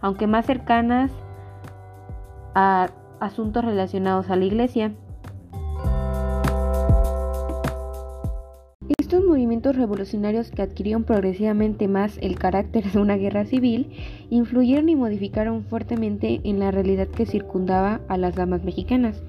aunque 0.02 0.26
más 0.26 0.44
cercanas 0.44 1.10
a 2.54 2.90
asuntos 3.18 3.64
relacionados 3.64 4.28
a 4.28 4.36
la 4.36 4.44
iglesia. 4.44 4.92
Estos 9.14 9.28
movimientos 9.28 9.76
revolucionarios 9.76 10.50
que 10.50 10.62
adquirieron 10.62 11.04
progresivamente 11.04 11.86
más 11.86 12.18
el 12.20 12.36
carácter 12.36 12.82
de 12.90 12.98
una 12.98 13.14
guerra 13.14 13.44
civil 13.44 13.92
influyeron 14.28 14.88
y 14.88 14.96
modificaron 14.96 15.62
fuertemente 15.62 16.40
en 16.42 16.58
la 16.58 16.72
realidad 16.72 17.06
que 17.06 17.24
circundaba 17.24 18.00
a 18.08 18.18
las 18.18 18.34
damas 18.34 18.64
mexicanas. 18.64 19.22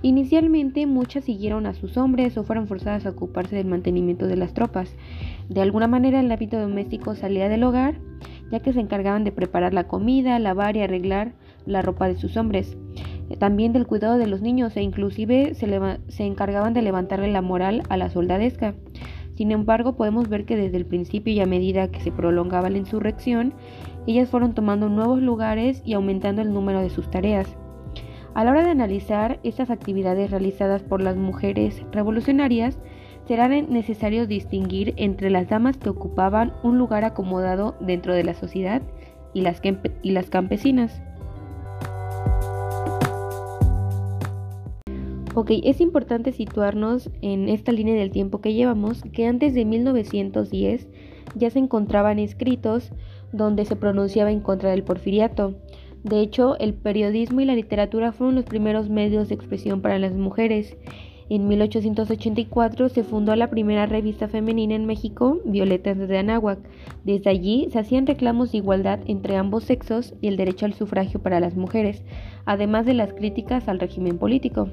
Inicialmente 0.00 0.86
muchas 0.86 1.24
siguieron 1.24 1.66
a 1.66 1.74
sus 1.74 1.96
hombres 1.96 2.38
o 2.38 2.44
fueron 2.44 2.68
forzadas 2.68 3.04
a 3.04 3.10
ocuparse 3.10 3.56
del 3.56 3.66
mantenimiento 3.66 4.28
de 4.28 4.36
las 4.36 4.54
tropas. 4.54 4.94
De 5.48 5.60
alguna 5.60 5.88
manera 5.88 6.20
el 6.20 6.30
hábito 6.30 6.60
doméstico 6.60 7.16
salía 7.16 7.48
del 7.48 7.64
hogar, 7.64 7.96
ya 8.52 8.60
que 8.60 8.72
se 8.72 8.78
encargaban 8.78 9.24
de 9.24 9.32
preparar 9.32 9.74
la 9.74 9.88
comida, 9.88 10.38
lavar 10.38 10.76
y 10.76 10.82
arreglar 10.82 11.32
la 11.66 11.82
ropa 11.82 12.06
de 12.06 12.16
sus 12.16 12.36
hombres 12.36 12.76
también 13.38 13.72
del 13.72 13.86
cuidado 13.86 14.18
de 14.18 14.26
los 14.26 14.42
niños 14.42 14.76
e 14.76 14.82
inclusive 14.82 15.54
se, 15.54 15.80
se, 16.08 16.24
encargaban 16.24 16.74
de 16.74 16.82
levantarle 16.82 17.32
la 17.32 17.40
moral 17.40 17.82
a 17.88 17.96
la 17.96 18.10
soldadesca. 18.10 18.74
Sin 19.34 19.50
embargo, 19.50 19.94
podemos 19.94 20.28
ver 20.28 20.44
que 20.44 20.56
desde 20.56 20.76
el 20.76 20.86
principio 20.86 21.32
y 21.32 21.40
a 21.40 21.46
medida 21.46 21.90
que 21.90 22.00
se 22.00 22.12
prolongaba 22.12 22.70
la 22.70 22.78
insurrección, 22.78 23.54
ellas 24.06 24.28
fueron 24.28 24.54
tomando 24.54 24.88
nuevos 24.88 25.20
lugares 25.20 25.82
y 25.84 25.94
aumentando 25.94 26.42
el 26.42 26.52
número 26.52 26.80
de 26.80 26.90
sus 26.90 27.10
tareas. 27.10 27.56
A 28.34 28.44
la 28.44 28.50
hora 28.50 28.64
de 28.64 28.70
analizar 28.70 29.40
estas 29.42 29.70
actividades 29.70 30.30
realizadas 30.30 30.82
por 30.82 31.02
las 31.02 31.16
mujeres 31.16 31.82
revolucionarias, 31.92 32.78
será 33.26 33.48
necesario 33.48 34.26
distinguir 34.26 34.94
entre 34.96 35.30
las 35.30 35.48
damas 35.48 35.76
que 35.76 35.90
ocupaban 35.90 36.52
un 36.62 36.78
lugar 36.78 37.04
acomodado 37.04 37.76
dentro 37.80 38.14
de 38.14 38.24
la 38.24 38.34
sociedad 38.34 38.82
y 39.32 39.42
las, 39.42 39.60
y 40.02 40.10
las 40.10 40.30
campesinas. 40.30 41.02
Ok, 45.34 45.50
es 45.64 45.80
importante 45.80 46.30
situarnos 46.30 47.08
en 47.22 47.48
esta 47.48 47.72
línea 47.72 47.94
del 47.94 48.10
tiempo 48.10 48.42
que 48.42 48.52
llevamos, 48.52 49.02
que 49.14 49.26
antes 49.26 49.54
de 49.54 49.64
1910 49.64 50.88
ya 51.34 51.48
se 51.48 51.58
encontraban 51.58 52.18
escritos 52.18 52.92
donde 53.32 53.64
se 53.64 53.74
pronunciaba 53.74 54.30
en 54.30 54.40
contra 54.40 54.72
del 54.72 54.84
porfiriato. 54.84 55.54
De 56.04 56.20
hecho, 56.20 56.58
el 56.58 56.74
periodismo 56.74 57.40
y 57.40 57.46
la 57.46 57.54
literatura 57.54 58.12
fueron 58.12 58.34
los 58.34 58.44
primeros 58.44 58.90
medios 58.90 59.30
de 59.30 59.34
expresión 59.34 59.80
para 59.80 59.98
las 59.98 60.12
mujeres 60.12 60.76
en 61.34 61.48
1884 61.48 62.90
se 62.90 63.04
fundó 63.04 63.34
la 63.36 63.48
primera 63.48 63.86
revista 63.86 64.28
femenina 64.28 64.74
en 64.74 64.84
México, 64.84 65.40
Violetas 65.46 65.96
de 65.96 66.18
Anáhuac. 66.18 66.58
Desde 67.04 67.30
allí 67.30 67.68
se 67.72 67.78
hacían 67.78 68.06
reclamos 68.06 68.52
de 68.52 68.58
igualdad 68.58 69.00
entre 69.06 69.36
ambos 69.36 69.64
sexos 69.64 70.12
y 70.20 70.28
el 70.28 70.36
derecho 70.36 70.66
al 70.66 70.74
sufragio 70.74 71.22
para 71.22 71.40
las 71.40 71.56
mujeres, 71.56 72.04
además 72.44 72.84
de 72.84 72.92
las 72.92 73.14
críticas 73.14 73.66
al 73.68 73.80
régimen 73.80 74.18
político. 74.18 74.68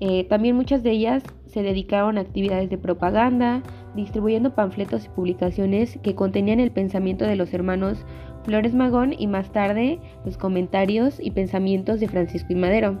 Eh, 0.00 0.24
también 0.24 0.56
muchas 0.56 0.82
de 0.82 0.92
ellas 0.92 1.22
se 1.46 1.62
dedicaron 1.62 2.16
a 2.16 2.22
actividades 2.22 2.70
de 2.70 2.78
propaganda, 2.78 3.62
distribuyendo 3.94 4.54
panfletos 4.54 5.04
y 5.04 5.08
publicaciones 5.10 5.98
que 6.02 6.14
contenían 6.14 6.58
el 6.58 6.70
pensamiento 6.70 7.26
de 7.26 7.36
los 7.36 7.52
hermanos 7.52 8.04
Flores 8.44 8.74
Magón 8.74 9.14
y 9.16 9.26
más 9.26 9.52
tarde 9.52 9.98
los 10.24 10.38
comentarios 10.38 11.20
y 11.20 11.32
pensamientos 11.32 12.00
de 12.00 12.08
Francisco 12.08 12.52
y 12.52 12.56
Madero. 12.56 12.98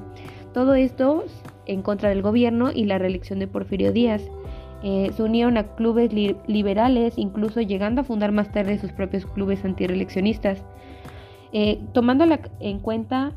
Todo 0.52 0.74
esto 0.74 1.24
en 1.66 1.82
contra 1.82 2.08
del 2.10 2.22
gobierno 2.22 2.70
y 2.72 2.84
la 2.84 2.98
reelección 2.98 3.38
de 3.38 3.46
Porfirio 3.46 3.92
Díaz. 3.92 4.22
Eh, 4.82 5.10
se 5.14 5.22
unieron 5.22 5.56
a 5.56 5.74
clubes 5.74 6.10
liberales, 6.12 7.14
incluso 7.16 7.60
llegando 7.60 8.00
a 8.00 8.04
fundar 8.04 8.32
más 8.32 8.50
tarde 8.50 8.78
sus 8.78 8.92
propios 8.92 9.26
clubes 9.26 9.64
antireeleccionistas. 9.64 10.64
Eh, 11.52 11.80
tomando 11.92 12.24
en 12.60 12.78
cuenta 12.78 13.32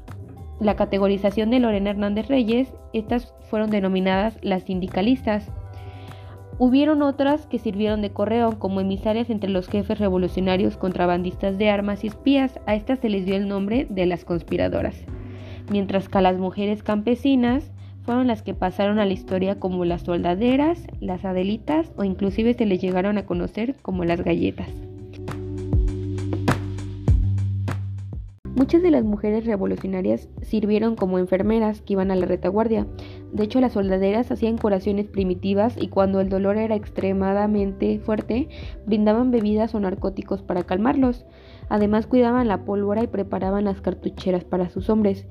la 0.64 0.76
categorización 0.76 1.50
de 1.50 1.60
Lorena 1.60 1.92
Hernández 1.92 2.28
Reyes, 2.28 2.74
estas 2.94 3.34
fueron 3.50 3.70
denominadas 3.70 4.38
las 4.42 4.64
sindicalistas. 4.64 5.52
Hubieron 6.60 7.02
otras 7.02 7.46
que 7.48 7.60
sirvieron 7.60 8.02
de 8.02 8.12
correo 8.12 8.60
como 8.60 8.80
emisarias 8.80 9.30
entre 9.30 9.50
los 9.50 9.68
jefes 9.68 10.00
revolucionarios 10.00 10.78
contrabandistas 10.78 11.58
de 11.58 11.70
armas 11.70 12.04
y 12.04 12.08
espías. 12.08 12.60
A 12.66 12.76
estas 12.76 13.00
se 13.00 13.10
les 13.10 13.26
dio 13.26 13.36
el 13.36 13.48
nombre 13.48 13.88
de 13.90 14.06
las 14.06 14.24
conspiradoras. 14.24 14.96
Mientras 15.70 16.10
que 16.10 16.18
a 16.18 16.22
las 16.22 16.38
mujeres 16.38 16.84
campesinas 16.84 17.72
fueron 18.04 18.28
las 18.28 18.44
que 18.44 18.54
pasaron 18.54 19.00
a 19.00 19.06
la 19.06 19.14
historia 19.14 19.60
como 19.60 19.86
las 19.86 20.04
soldaderas, 20.04 20.88
las 21.00 21.26
adelitas 21.26 21.92
o 21.98 22.04
inclusive 22.04 22.54
se 22.54 22.66
les 22.66 22.82
llegaron 22.82 23.18
a 23.18 23.26
conocer 23.26 23.76
como 23.82 24.04
las 24.04 24.22
galletas. 24.22 24.83
Muchas 28.56 28.84
de 28.84 28.92
las 28.92 29.04
mujeres 29.04 29.46
revolucionarias 29.48 30.30
sirvieron 30.44 30.96
como 30.96 31.18
enfermeras 31.18 31.82
que 31.82 31.94
iban 31.94 32.12
a 32.12 32.16
la 32.16 32.28
retaguardia. 32.28 32.86
De 33.32 33.44
hecho, 33.44 33.60
las 33.60 33.74
soldaderas 33.74 34.30
hacían 34.30 34.60
curaciones 34.60 35.08
primitivas 35.08 35.76
y 35.76 35.88
cuando 35.88 36.22
el 36.22 36.30
dolor 36.30 36.58
era 36.58 36.76
extremadamente 36.76 37.98
fuerte, 37.98 38.50
brindaban 38.86 39.32
bebidas 39.32 39.74
o 39.74 39.80
narcóticos 39.80 40.44
para 40.44 40.64
calmarlos. 40.64 41.26
Además, 41.68 42.06
cuidaban 42.06 42.48
la 42.48 42.64
pólvora 42.64 43.02
y 43.02 43.08
preparaban 43.08 43.66
las 43.66 43.82
cartucheras 43.82 44.44
para 44.44 44.70
sus 44.70 44.88
hombres. 44.88 45.26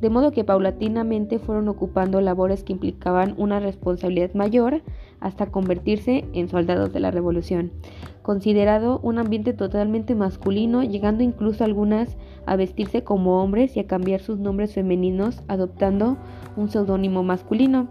de 0.00 0.10
modo 0.10 0.30
que 0.30 0.44
paulatinamente 0.44 1.38
fueron 1.38 1.68
ocupando 1.68 2.20
labores 2.20 2.62
que 2.62 2.72
implicaban 2.72 3.34
una 3.36 3.60
responsabilidad 3.60 4.32
mayor 4.34 4.82
hasta 5.20 5.46
convertirse 5.46 6.24
en 6.32 6.48
soldados 6.48 6.92
de 6.92 7.00
la 7.00 7.10
revolución, 7.10 7.72
considerado 8.22 9.00
un 9.02 9.18
ambiente 9.18 9.52
totalmente 9.52 10.14
masculino, 10.14 10.84
llegando 10.84 11.24
incluso 11.24 11.64
algunas 11.64 12.16
a 12.48 12.56
vestirse 12.56 13.04
como 13.04 13.42
hombres 13.42 13.76
y 13.76 13.80
a 13.80 13.86
cambiar 13.86 14.20
sus 14.20 14.38
nombres 14.38 14.74
femeninos 14.74 15.42
adoptando 15.48 16.16
un 16.56 16.68
seudónimo 16.70 17.22
masculino. 17.22 17.88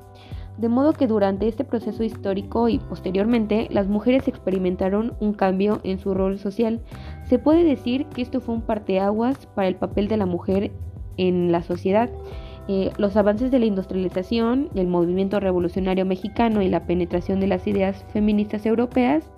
De 0.58 0.70
modo 0.70 0.94
que 0.94 1.06
durante 1.06 1.48
este 1.48 1.64
proceso 1.64 2.04
histórico 2.04 2.68
y 2.68 2.80
posteriormente 2.80 3.68
las 3.70 3.88
mujeres 3.88 4.28
experimentaron 4.28 5.14
un 5.20 5.34
cambio 5.34 5.80
en 5.84 6.00
su 6.00 6.16
rol 6.16 6.40
social. 6.40 6.82
Se 7.26 7.38
puede 7.38 7.64
decir 7.64 8.08
que 8.08 8.24
esto 8.24 8.42
fue 8.42 8.56
un 8.56 8.62
parteaguas 8.62 9.46
para 9.54 9.68
el 9.68 9.76
papel 9.76 10.08
de 10.08 10.18
la 10.18 10.26
mujer 10.26 10.72
en 11.18 11.52
la 11.52 11.62
sociedad. 11.62 12.10
Eh, 12.68 12.92
los 12.98 13.16
avances 13.16 13.52
de 13.52 13.60
la 13.60 13.66
industrialización, 13.66 14.70
el 14.74 14.88
movimiento 14.88 15.40
revolucionario 15.40 16.06
mexicano 16.06 16.64
y 16.64 16.70
la 16.70 16.86
penetración 16.86 17.40
de 17.40 17.48
las 17.48 17.68
ideas 17.68 18.04
feministas 18.12 18.66
europeas 18.66 19.32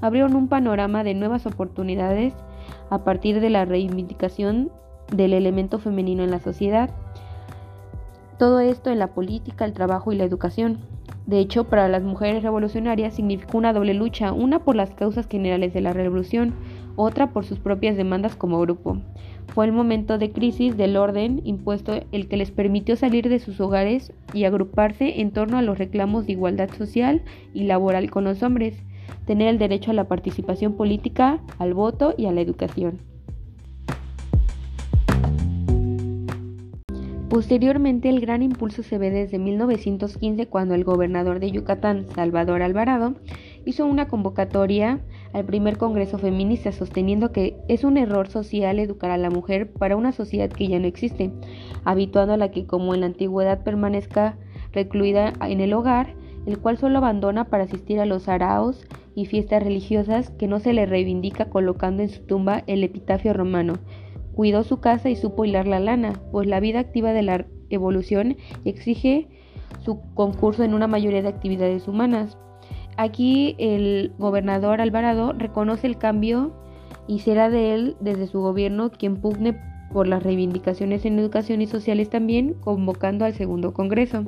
abrieron 0.00 0.34
un 0.34 0.48
panorama 0.48 1.04
de 1.04 1.14
nuevas 1.14 1.46
oportunidades 1.46 2.34
a 2.90 3.04
partir 3.04 3.40
de 3.40 3.50
la 3.50 3.64
reivindicación 3.64 4.70
del 5.12 5.32
elemento 5.32 5.78
femenino 5.78 6.22
en 6.22 6.30
la 6.30 6.40
sociedad. 6.40 6.90
Todo 8.38 8.60
esto 8.60 8.90
en 8.90 8.98
la 8.98 9.08
política, 9.08 9.64
el 9.64 9.72
trabajo 9.72 10.12
y 10.12 10.16
la 10.16 10.24
educación. 10.24 10.78
De 11.26 11.38
hecho, 11.38 11.64
para 11.64 11.88
las 11.88 12.02
mujeres 12.02 12.42
revolucionarias 12.42 13.14
significó 13.14 13.58
una 13.58 13.72
doble 13.72 13.94
lucha, 13.94 14.32
una 14.32 14.58
por 14.58 14.76
las 14.76 14.90
causas 14.90 15.26
generales 15.26 15.72
de 15.72 15.80
la 15.80 15.92
revolución, 15.92 16.54
otra 16.96 17.32
por 17.32 17.44
sus 17.44 17.58
propias 17.58 17.96
demandas 17.96 18.36
como 18.36 18.60
grupo. 18.60 18.98
Fue 19.48 19.66
el 19.66 19.72
momento 19.72 20.18
de 20.18 20.32
crisis 20.32 20.76
del 20.76 20.96
orden 20.96 21.40
impuesto 21.44 22.00
el 22.12 22.28
que 22.28 22.36
les 22.36 22.50
permitió 22.50 22.96
salir 22.96 23.28
de 23.28 23.38
sus 23.38 23.60
hogares 23.60 24.12
y 24.32 24.44
agruparse 24.44 25.20
en 25.20 25.30
torno 25.30 25.58
a 25.58 25.62
los 25.62 25.78
reclamos 25.78 26.26
de 26.26 26.32
igualdad 26.32 26.70
social 26.70 27.22
y 27.52 27.64
laboral 27.64 28.10
con 28.10 28.24
los 28.24 28.42
hombres, 28.42 28.82
tener 29.26 29.48
el 29.48 29.58
derecho 29.58 29.90
a 29.90 29.94
la 29.94 30.08
participación 30.08 30.74
política, 30.74 31.40
al 31.58 31.74
voto 31.74 32.14
y 32.16 32.26
a 32.26 32.32
la 32.32 32.40
educación. 32.40 33.00
Posteriormente, 37.34 38.08
el 38.08 38.20
gran 38.20 38.42
impulso 38.42 38.84
se 38.84 38.96
ve 38.96 39.10
desde 39.10 39.40
1915 39.40 40.46
cuando 40.46 40.76
el 40.76 40.84
gobernador 40.84 41.40
de 41.40 41.50
Yucatán, 41.50 42.06
Salvador 42.14 42.62
Alvarado, 42.62 43.14
hizo 43.64 43.86
una 43.86 44.06
convocatoria 44.06 45.00
al 45.32 45.44
primer 45.44 45.76
Congreso 45.76 46.16
Feminista 46.18 46.70
sosteniendo 46.70 47.32
que 47.32 47.56
es 47.66 47.82
un 47.82 47.96
error 47.96 48.28
social 48.28 48.78
educar 48.78 49.10
a 49.10 49.18
la 49.18 49.30
mujer 49.30 49.72
para 49.72 49.96
una 49.96 50.12
sociedad 50.12 50.48
que 50.48 50.68
ya 50.68 50.78
no 50.78 50.86
existe, 50.86 51.32
habituando 51.84 52.34
a 52.34 52.36
la 52.36 52.52
que 52.52 52.66
como 52.66 52.94
en 52.94 53.00
la 53.00 53.06
antigüedad 53.06 53.64
permanezca 53.64 54.38
recluida 54.72 55.32
en 55.40 55.60
el 55.60 55.72
hogar, 55.72 56.14
el 56.46 56.58
cual 56.58 56.78
solo 56.78 56.98
abandona 56.98 57.44
para 57.44 57.64
asistir 57.64 58.00
a 58.00 58.06
los 58.06 58.28
araos 58.28 58.86
y 59.14 59.26
fiestas 59.26 59.62
religiosas 59.62 60.30
que 60.30 60.48
no 60.48 60.60
se 60.60 60.72
le 60.72 60.86
reivindica 60.86 61.46
colocando 61.46 62.02
en 62.02 62.08
su 62.08 62.22
tumba 62.22 62.64
el 62.66 62.84
epitafio 62.84 63.32
romano. 63.32 63.74
Cuidó 64.34 64.64
su 64.64 64.80
casa 64.80 65.10
y 65.10 65.16
supo 65.16 65.44
hilar 65.44 65.66
la 65.66 65.80
lana, 65.80 66.12
pues 66.32 66.46
la 66.46 66.60
vida 66.60 66.80
activa 66.80 67.12
de 67.12 67.22
la 67.22 67.46
evolución 67.70 68.36
exige 68.64 69.28
su 69.84 70.00
concurso 70.14 70.64
en 70.64 70.74
una 70.74 70.86
mayoría 70.86 71.22
de 71.22 71.28
actividades 71.28 71.86
humanas. 71.88 72.36
Aquí 72.96 73.54
el 73.58 74.12
gobernador 74.18 74.80
Alvarado 74.80 75.32
reconoce 75.32 75.86
el 75.86 75.98
cambio 75.98 76.52
y 77.06 77.20
será 77.20 77.50
de 77.50 77.74
él 77.74 77.96
desde 78.00 78.26
su 78.26 78.40
gobierno 78.40 78.90
quien 78.90 79.16
pugne 79.16 79.58
por 79.92 80.08
las 80.08 80.22
reivindicaciones 80.22 81.04
en 81.04 81.18
educación 81.18 81.62
y 81.62 81.66
sociales 81.66 82.10
también, 82.10 82.54
convocando 82.54 83.24
al 83.24 83.34
segundo 83.34 83.72
Congreso. 83.72 84.24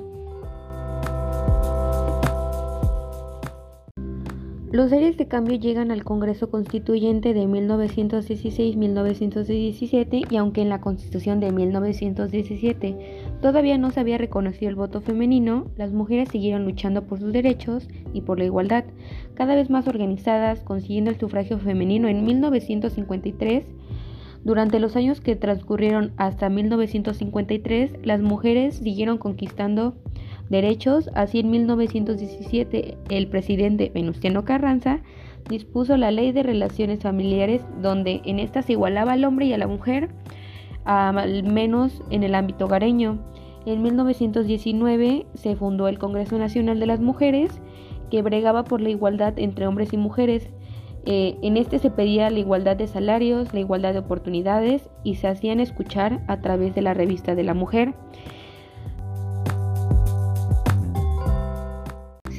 Los 4.77 4.91
seres 4.91 5.17
de 5.17 5.27
cambio 5.27 5.59
llegan 5.59 5.91
al 5.91 6.05
Congreso 6.05 6.51
Constituyente 6.51 7.33
de 7.33 7.47
1916-1917 7.47 10.31
y 10.31 10.37
aunque 10.37 10.61
en 10.61 10.69
la 10.69 10.83
Constitución 10.83 11.41
de 11.41 11.51
1917 11.51 13.39
todavía 13.41 13.79
no 13.79 13.91
se 13.91 14.01
había 14.01 14.19
reconocido 14.19 14.69
el 14.69 14.75
voto 14.75 15.01
femenino, 15.01 15.65
las 15.79 15.93
mujeres 15.93 16.29
siguieron 16.29 16.67
luchando 16.67 17.07
por 17.07 17.21
sus 17.21 17.33
derechos 17.33 17.89
y 18.12 18.21
por 18.21 18.39
la 18.39 18.45
igualdad, 18.45 18.85
cada 19.33 19.55
vez 19.55 19.71
más 19.71 19.89
organizadas, 19.89 20.61
consiguiendo 20.61 21.11
el 21.11 21.19
sufragio 21.19 21.59
femenino 21.59 22.09
en 22.09 22.27
1953. 22.27 23.65
Durante 24.45 24.79
los 24.79 24.95
años 24.95 25.23
que 25.23 25.37
transcurrieron 25.37 26.12
hasta 26.19 26.51
1953, 26.51 27.93
las 28.05 28.21
mujeres 28.21 28.75
siguieron 28.75 29.17
conquistando 29.17 29.95
derechos, 30.49 31.11
así 31.15 31.41
en 31.41 31.51
1917 31.51 32.99
el 33.11 33.29
presidente 33.29 33.91
Venustiano 33.95 34.45
Carranza 34.45 35.01
dispuso 35.49 35.97
la 35.97 36.11
ley 36.11 36.33
de 36.33 36.43
relaciones 36.43 37.01
familiares 37.01 37.63
donde 37.81 38.21
en 38.25 38.39
esta 38.39 38.63
se 38.63 38.73
igualaba 38.73 39.13
al 39.13 39.25
hombre 39.25 39.47
y 39.47 39.53
a 39.53 39.59
la 39.59 39.67
mujer, 39.67 40.11
al 40.85 41.43
menos 41.45 42.03
en 42.11 42.23
el 42.23 42.35
ámbito 42.35 42.67
hogareño. 42.67 43.19
En 43.65 43.83
1919 43.83 45.27
se 45.35 45.57
fundó 45.57 45.89
el 45.89 45.99
Congreso 45.99 46.39
Nacional 46.39 46.79
de 46.79 46.87
las 46.87 47.01
Mujeres 47.01 47.61
que 48.11 48.23
bregaba 48.23 48.65
por 48.65 48.81
la 48.81 48.91
igualdad 48.91 49.39
entre 49.39 49.67
hombres 49.67 49.93
y 49.93 49.97
mujeres. 49.97 50.51
Eh, 51.05 51.37
en 51.43 51.57
este 51.57 51.79
se 51.79 51.91
pedía 51.91 52.31
la 52.31 52.39
igualdad 52.39 52.77
de 52.77 52.87
salarios, 52.87 53.53
la 53.53 53.61
igualdad 53.61 53.93
de 53.93 54.01
oportunidades 54.01 54.89
y 55.05 55.17
se 55.17 55.29
hacían 55.29 55.61
escuchar 55.61 56.23
a 56.29 56.41
través 56.41 56.75
de 56.75 56.83
la 56.83 56.95
revista 56.95 57.35
de 57.35 57.45
la 57.45 57.55
mujer. 57.55 57.95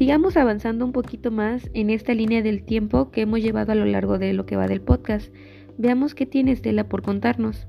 Sigamos 0.08 0.38
avanzando 0.38 0.86
un 0.86 0.94
poquito 0.94 1.32
más 1.32 1.70
en 1.74 1.90
esta 1.90 2.14
línea 2.14 2.42
del 2.42 2.64
tiempo 2.64 3.12
que 3.12 3.24
hemos 3.24 3.42
llevado 3.42 3.74
a 3.74 3.76
lo 3.76 3.84
largo 3.84 4.18
de 4.18 4.32
lo 4.32 4.46
que 4.46 4.56
va 4.56 4.66
del 4.66 4.80
podcast. 4.80 5.34
Veamos 5.78 6.16
qué 6.16 6.26
tiene 6.26 6.54
Estela 6.54 6.88
por 6.88 7.02
contarnos. 7.02 7.68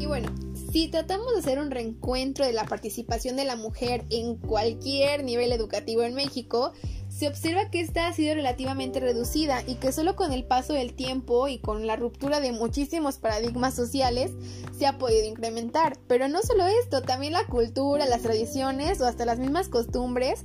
Y 0.00 0.06
bueno, 0.06 0.28
si 0.72 0.88
tratamos 0.88 1.34
de 1.34 1.38
hacer 1.38 1.60
un 1.60 1.70
reencuentro 1.70 2.44
de 2.44 2.52
la 2.52 2.64
participación 2.64 3.36
de 3.36 3.44
la 3.44 3.54
mujer 3.54 4.04
en 4.10 4.38
cualquier 4.38 5.22
nivel 5.22 5.52
educativo 5.52 6.02
en 6.02 6.14
México, 6.14 6.72
se 7.14 7.28
observa 7.28 7.70
que 7.70 7.80
esta 7.80 8.08
ha 8.08 8.12
sido 8.12 8.34
relativamente 8.34 8.98
reducida 8.98 9.62
y 9.64 9.76
que 9.76 9.92
solo 9.92 10.16
con 10.16 10.32
el 10.32 10.44
paso 10.44 10.72
del 10.72 10.94
tiempo 10.94 11.46
y 11.46 11.58
con 11.58 11.86
la 11.86 11.94
ruptura 11.94 12.40
de 12.40 12.50
muchísimos 12.50 13.18
paradigmas 13.18 13.74
sociales 13.74 14.32
se 14.76 14.86
ha 14.86 14.98
podido 14.98 15.24
incrementar. 15.24 15.96
Pero 16.08 16.26
no 16.26 16.42
solo 16.42 16.66
esto, 16.66 17.02
también 17.02 17.34
la 17.34 17.46
cultura, 17.46 18.06
las 18.06 18.22
tradiciones 18.22 19.00
o 19.00 19.06
hasta 19.06 19.26
las 19.26 19.38
mismas 19.38 19.68
costumbres 19.68 20.44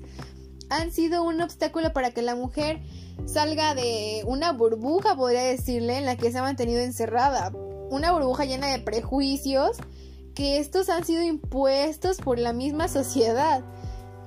han 0.70 0.92
sido 0.92 1.24
un 1.24 1.42
obstáculo 1.42 1.92
para 1.92 2.12
que 2.12 2.22
la 2.22 2.36
mujer 2.36 2.82
salga 3.26 3.74
de 3.74 4.22
una 4.28 4.52
burbuja, 4.52 5.16
podría 5.16 5.42
decirle, 5.42 5.98
en 5.98 6.06
la 6.06 6.18
que 6.18 6.32
se 6.32 6.38
ha 6.38 6.44
mantenido 6.44 6.82
encerrada. 6.82 7.52
Una 7.90 8.12
burbuja 8.12 8.46
llena 8.46 8.68
de 8.68 8.78
prejuicios 8.78 9.78
que 10.36 10.60
estos 10.60 10.90
han 10.90 11.04
sido 11.04 11.24
impuestos 11.24 12.18
por 12.18 12.38
la 12.38 12.54
misma 12.54 12.88
sociedad 12.90 13.64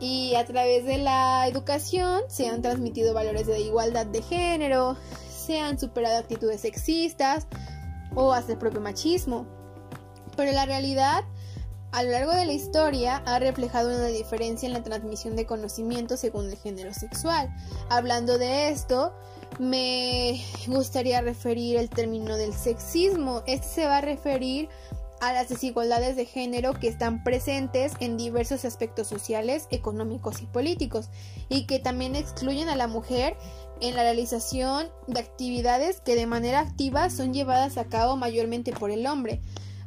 y 0.02 0.34
a 0.34 0.44
través 0.44 0.84
de 0.84 0.98
la 0.98 1.46
educación 1.46 2.22
se 2.26 2.48
han 2.48 2.60
transmitido 2.60 3.14
valores 3.14 3.46
de 3.46 3.60
igualdad 3.60 4.04
de 4.04 4.20
género, 4.20 4.96
se 5.30 5.60
han 5.60 5.78
superado 5.78 6.18
actitudes 6.18 6.62
sexistas 6.62 7.46
o 8.12 8.32
hasta 8.32 8.50
el 8.50 8.58
propio 8.58 8.80
machismo. 8.80 9.46
Pero 10.36 10.50
la 10.50 10.66
realidad 10.66 11.22
a 11.92 12.02
lo 12.02 12.10
largo 12.10 12.32
de 12.32 12.46
la 12.46 12.52
historia 12.52 13.22
ha 13.26 13.38
reflejado 13.38 13.90
una 13.90 14.06
diferencia 14.06 14.66
en 14.66 14.72
la 14.72 14.82
transmisión 14.82 15.36
de 15.36 15.46
conocimiento 15.46 16.16
según 16.16 16.50
el 16.50 16.56
género 16.56 16.92
sexual. 16.92 17.54
Hablando 17.88 18.38
de 18.38 18.70
esto, 18.70 19.14
me 19.60 20.44
gustaría 20.66 21.20
referir 21.20 21.76
el 21.76 21.90
término 21.90 22.36
del 22.36 22.54
sexismo. 22.54 23.44
Este 23.46 23.68
se 23.68 23.86
va 23.86 23.98
a 23.98 24.00
referir 24.00 24.68
a 25.22 25.32
las 25.32 25.48
desigualdades 25.48 26.16
de 26.16 26.26
género 26.26 26.74
que 26.74 26.88
están 26.88 27.22
presentes 27.22 27.92
en 28.00 28.16
diversos 28.16 28.64
aspectos 28.64 29.06
sociales, 29.06 29.68
económicos 29.70 30.42
y 30.42 30.46
políticos, 30.46 31.10
y 31.48 31.66
que 31.66 31.78
también 31.78 32.16
excluyen 32.16 32.68
a 32.68 32.74
la 32.74 32.88
mujer 32.88 33.36
en 33.80 33.94
la 33.94 34.02
realización 34.02 34.88
de 35.06 35.20
actividades 35.20 36.00
que 36.00 36.16
de 36.16 36.26
manera 36.26 36.58
activa 36.58 37.08
son 37.08 37.32
llevadas 37.32 37.78
a 37.78 37.84
cabo 37.84 38.16
mayormente 38.16 38.72
por 38.72 38.90
el 38.90 39.06
hombre. 39.06 39.40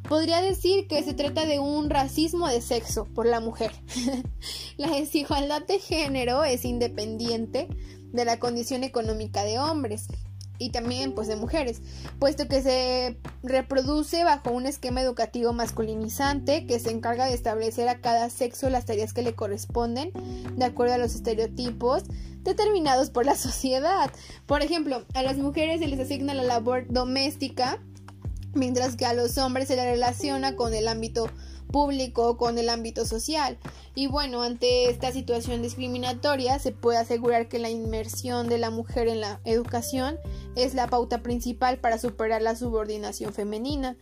Podría 0.07 0.41
decir 0.41 0.87
que 0.87 1.03
se 1.03 1.13
trata 1.13 1.45
de 1.45 1.59
un 1.59 1.89
racismo 1.89 2.47
de 2.47 2.61
sexo 2.61 3.03
por 3.13 3.25
la 3.25 3.41
mujer. 3.41 3.71
la 4.77 4.87
desigualdad 4.87 5.65
de 5.67 5.79
género 5.79 6.45
es 6.45 6.63
independiente 6.63 7.67
de 8.13 8.23
la 8.23 8.39
condición 8.39 8.85
económica 8.85 9.43
de 9.43 9.59
hombres. 9.59 10.07
Y 10.57 10.69
también 10.69 11.13
pues 11.13 11.27
de 11.27 11.35
mujeres, 11.35 11.81
puesto 12.19 12.47
que 12.47 12.61
se 12.61 13.17
reproduce 13.43 14.23
bajo 14.23 14.51
un 14.51 14.65
esquema 14.65 15.01
educativo 15.01 15.53
masculinizante 15.53 16.65
que 16.65 16.79
se 16.79 16.91
encarga 16.91 17.25
de 17.25 17.33
establecer 17.33 17.87
a 17.89 18.01
cada 18.01 18.29
sexo 18.29 18.69
las 18.69 18.85
tareas 18.85 19.13
que 19.13 19.21
le 19.21 19.35
corresponden 19.35 20.11
de 20.55 20.65
acuerdo 20.65 20.95
a 20.95 20.97
los 20.97 21.15
estereotipos 21.15 22.03
determinados 22.43 23.09
por 23.09 23.25
la 23.25 23.35
sociedad. 23.35 24.11
Por 24.45 24.61
ejemplo, 24.61 25.05
a 25.13 25.23
las 25.23 25.37
mujeres 25.37 25.79
se 25.79 25.87
les 25.87 25.99
asigna 25.99 26.33
la 26.33 26.43
labor 26.43 26.85
doméstica, 26.89 27.79
mientras 28.53 28.95
que 28.95 29.05
a 29.05 29.13
los 29.13 29.37
hombres 29.37 29.67
se 29.67 29.75
les 29.75 29.85
relaciona 29.85 30.55
con 30.55 30.73
el 30.73 30.87
ámbito 30.87 31.29
público 31.75 32.37
con 32.37 32.57
el 32.57 32.69
ámbito 32.69 33.05
social. 33.05 33.57
Y 33.97 34.07
bueno, 34.07 34.43
ante 34.43 34.89
esta 34.89 35.13
situación 35.13 35.61
discriminatoria 35.61 36.59
se 36.59 36.73
puede 36.73 36.97
asegurar 36.97 37.47
que 37.47 37.59
la 37.59 37.69
inmersión 37.69 38.49
de 38.49 38.57
la 38.57 38.69
mujer 38.69 39.07
en 39.07 39.21
la 39.21 39.39
educación 39.45 40.19
es 40.57 40.73
la 40.73 40.87
pauta 40.87 41.23
principal 41.23 41.77
para 41.77 41.97
superar 41.97 42.41
la 42.41 42.57
subordinación 42.57 43.33
femenina. 43.33 43.95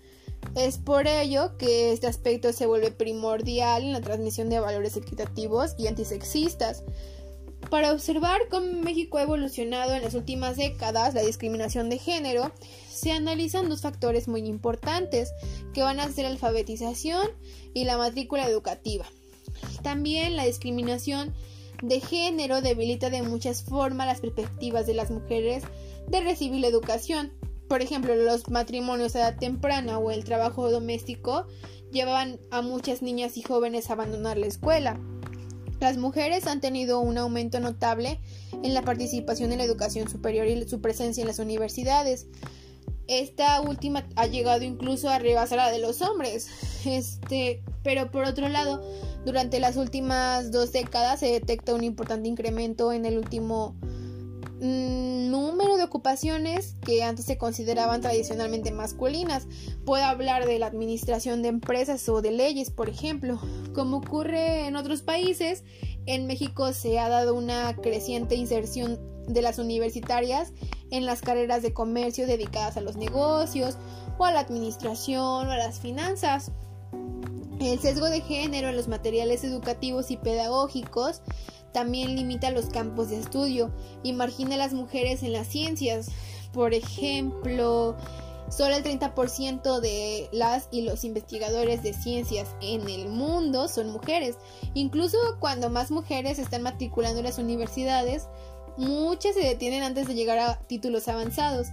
Es 0.56 0.80
por 0.80 1.08
ello 1.08 1.58
que 1.58 1.94
este 1.94 2.08
aspecto 2.08 2.52
se 2.54 2.66
vuelve 2.66 2.90
primordial 2.90 3.84
en 3.84 3.94
la 3.94 4.02
transmisión 4.02 4.50
de 4.50 4.60
valores 4.60 4.98
equitativos 4.98 5.76
y 5.78 5.86
antisexistas. 5.86 6.84
Para 7.70 7.92
observar 7.92 8.42
cómo 8.50 8.82
México 8.82 9.20
ha 9.20 9.24
evolucionado 9.24 9.94
en 9.94 10.02
las 10.02 10.16
últimas 10.16 10.58
décadas 10.58 11.14
la 11.14 11.22
discriminación 11.22 11.90
de 11.90 12.00
género, 12.00 12.52
se 12.90 13.12
analizan 13.12 13.70
dos 13.70 13.82
factores 13.82 14.28
muy 14.28 14.42
importantes, 14.48 15.32
que 15.74 15.84
van 15.84 16.00
a 16.00 16.12
ser 16.12 16.26
la 16.26 16.32
alfabetización 16.32 17.28
y 17.74 17.86
la 17.86 17.98
matrícula 17.98 18.48
educativa. 18.48 19.06
También 19.82 20.36
la 20.36 20.46
discriminación 20.46 21.34
de 21.82 22.00
género 22.00 22.62
debilita 22.62 23.10
de 23.10 23.24
muchas 23.24 23.64
formas 23.64 24.08
las 24.08 24.22
perspectivas 24.22 24.88
de 24.88 24.94
las 24.94 25.12
mujeres 25.12 25.64
de 26.08 26.22
recibir 26.22 26.62
la 26.62 26.68
educación. 26.68 27.32
Por 27.68 27.82
ejemplo, 27.82 28.16
los 28.16 28.50
matrimonios 28.50 29.16
a 29.16 29.20
edad 29.20 29.38
temprana 29.38 29.98
o 29.98 30.12
el 30.12 30.24
trabajo 30.24 30.70
doméstico 30.70 31.46
llevaban 31.92 32.40
a 32.52 32.62
muchas 32.62 33.02
niñas 33.02 33.38
y 33.38 33.42
jóvenes 33.42 33.90
a 33.90 33.94
abandonar 33.94 34.38
la 34.38 34.48
escuela. 34.48 35.00
Las 35.80 35.98
mujeres 35.98 36.48
han 36.48 36.62
tenido 36.62 37.02
un 37.02 37.18
aumento 37.18 37.60
notable 37.60 38.20
en 38.64 38.74
la 38.74 38.84
participación 38.84 39.52
en 39.52 39.58
la 39.58 39.66
educación 39.66 40.08
superior 40.08 40.48
y 40.48 40.68
su 40.68 40.80
presencia 40.80 41.22
en 41.22 41.28
las 41.28 41.40
universidades. 41.40 42.28
Esta 43.08 43.60
última 43.62 44.06
ha 44.16 44.28
llegado 44.28 44.64
incluso 44.64 45.10
a 45.10 45.20
rebasar 45.20 45.60
a 45.60 45.66
la 45.66 45.72
de 45.72 45.80
los 45.80 46.02
hombres. 46.02 46.48
Este, 46.86 47.64
pero 47.82 48.12
por 48.12 48.26
otro 48.26 48.50
lado, 48.50 48.82
durante 49.26 49.60
las 49.60 49.78
últimas 49.78 50.52
dos 50.52 50.72
décadas 50.74 51.22
se 51.22 51.28
detecta 51.28 51.74
un 51.74 51.84
importante 51.84 52.28
incremento 52.28 52.92
en 52.92 53.06
el 53.06 53.18
último 53.18 53.76
mm, 54.60 55.30
número 55.30 55.78
de 55.78 55.84
ocupaciones 55.84 56.76
que 56.86 57.04
antes 57.04 57.26
se 57.26 57.38
consideraban 57.38 58.02
tradicionalmente 58.02 58.72
masculinas. 58.72 59.48
Puedo 59.86 60.04
hablar 60.04 60.46
de 60.46 60.60
la 60.60 60.68
administración 60.68 61.42
de 61.42 61.50
empresas 61.50 62.08
o 62.10 62.22
de 62.22 62.32
leyes, 62.32 62.70
por 62.70 62.90
ejemplo. 62.90 63.40
Como 63.74 63.98
ocurre 63.98 64.68
en 64.68 64.76
otros 64.76 65.02
países, 65.02 65.64
en 66.06 66.28
México 66.28 66.74
se 66.74 67.00
ha 67.00 67.08
dado 67.08 67.34
una 67.34 67.76
creciente 67.78 68.36
inserción 68.36 69.13
de 69.28 69.42
las 69.42 69.60
universitarias 69.60 70.52
en 70.92 71.06
las 71.06 71.22
carreras 71.22 71.62
de 71.62 71.74
comercio 71.74 72.28
dedicadas 72.28 72.78
a 72.78 72.82
los 72.82 72.98
negocios 72.98 73.78
o 74.18 74.26
a 74.26 74.32
la 74.32 74.42
administración 74.42 75.48
o 75.48 75.52
a 75.52 75.58
las 75.58 75.80
finanzas. 75.80 76.52
El 77.60 77.80
sesgo 77.80 78.10
de 78.10 78.22
género 78.22 78.70
en 78.70 78.76
los 78.76 78.88
materiales 78.88 79.44
educativos 79.44 80.12
y 80.12 80.18
pedagógicos 80.18 81.22
también 81.74 82.16
limita 82.16 82.52
los 82.52 82.68
campos 82.68 83.10
de 83.10 83.20
estudio 83.20 83.72
y 84.04 84.14
margina 84.14 84.56
a 84.56 84.60
las 84.60 84.74
mujeres 84.74 85.24
en 85.24 85.34
las 85.34 85.48
ciencias. 85.48 86.10
Por 86.54 86.74
ejemplo, 86.74 87.98
solo 88.50 88.76
el 88.76 88.84
30% 88.84 89.80
de 89.80 90.30
las 90.32 90.68
y 90.72 90.82
los 90.82 91.04
investigadores 91.04 91.82
de 91.82 91.94
ciencias 91.94 92.56
en 92.62 92.88
el 92.88 93.10
mundo 93.10 93.68
son 93.68 93.90
mujeres. 93.90 94.38
Incluso 94.76 95.18
cuando 95.40 95.70
más 95.70 95.90
mujeres 95.90 96.38
están 96.38 96.62
matriculando 96.62 97.20
en 97.20 97.26
las 97.26 97.40
universidades, 97.40 98.28
Muchas 98.78 99.36
se 99.36 99.42
detienen 99.42 99.84
antes 99.84 100.08
de 100.08 100.16
llegar 100.16 100.40
a 100.40 100.60
títulos 100.68 101.08
avanzados. 101.08 101.68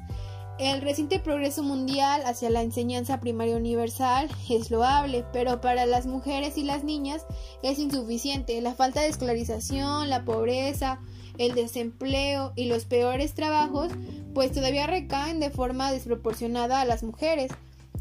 El 0.59 0.83
reciente 0.83 1.19
progreso 1.19 1.63
mundial 1.63 2.21
hacia 2.27 2.51
la 2.51 2.61
enseñanza 2.61 3.19
primaria 3.19 3.57
universal 3.57 4.29
es 4.51 4.71
loable, 4.71 5.25
pero 5.33 5.63
para 5.63 5.87
las 5.87 6.05
mujeres 6.05 6.59
y 6.59 6.65
las 6.65 6.85
niñas 6.85 7.25
es 7.63 7.79
insuficiente. 7.79 8.61
La 8.61 8.75
falta 8.75 9.01
de 9.01 9.09
escolarización, 9.09 10.11
la 10.11 10.27
pobreza, 10.27 11.01
el 11.39 11.55
desempleo 11.55 12.53
y 12.57 12.67
los 12.67 12.85
peores 12.85 13.33
trabajos, 13.33 13.91
pues 14.35 14.53
todavía 14.53 14.87
recaen 14.87 15.41
de 15.41 15.49
forma 15.49 15.93
desproporcionada 15.93 16.83
a 16.83 16.85
las 16.85 17.03
mujeres. 17.03 17.51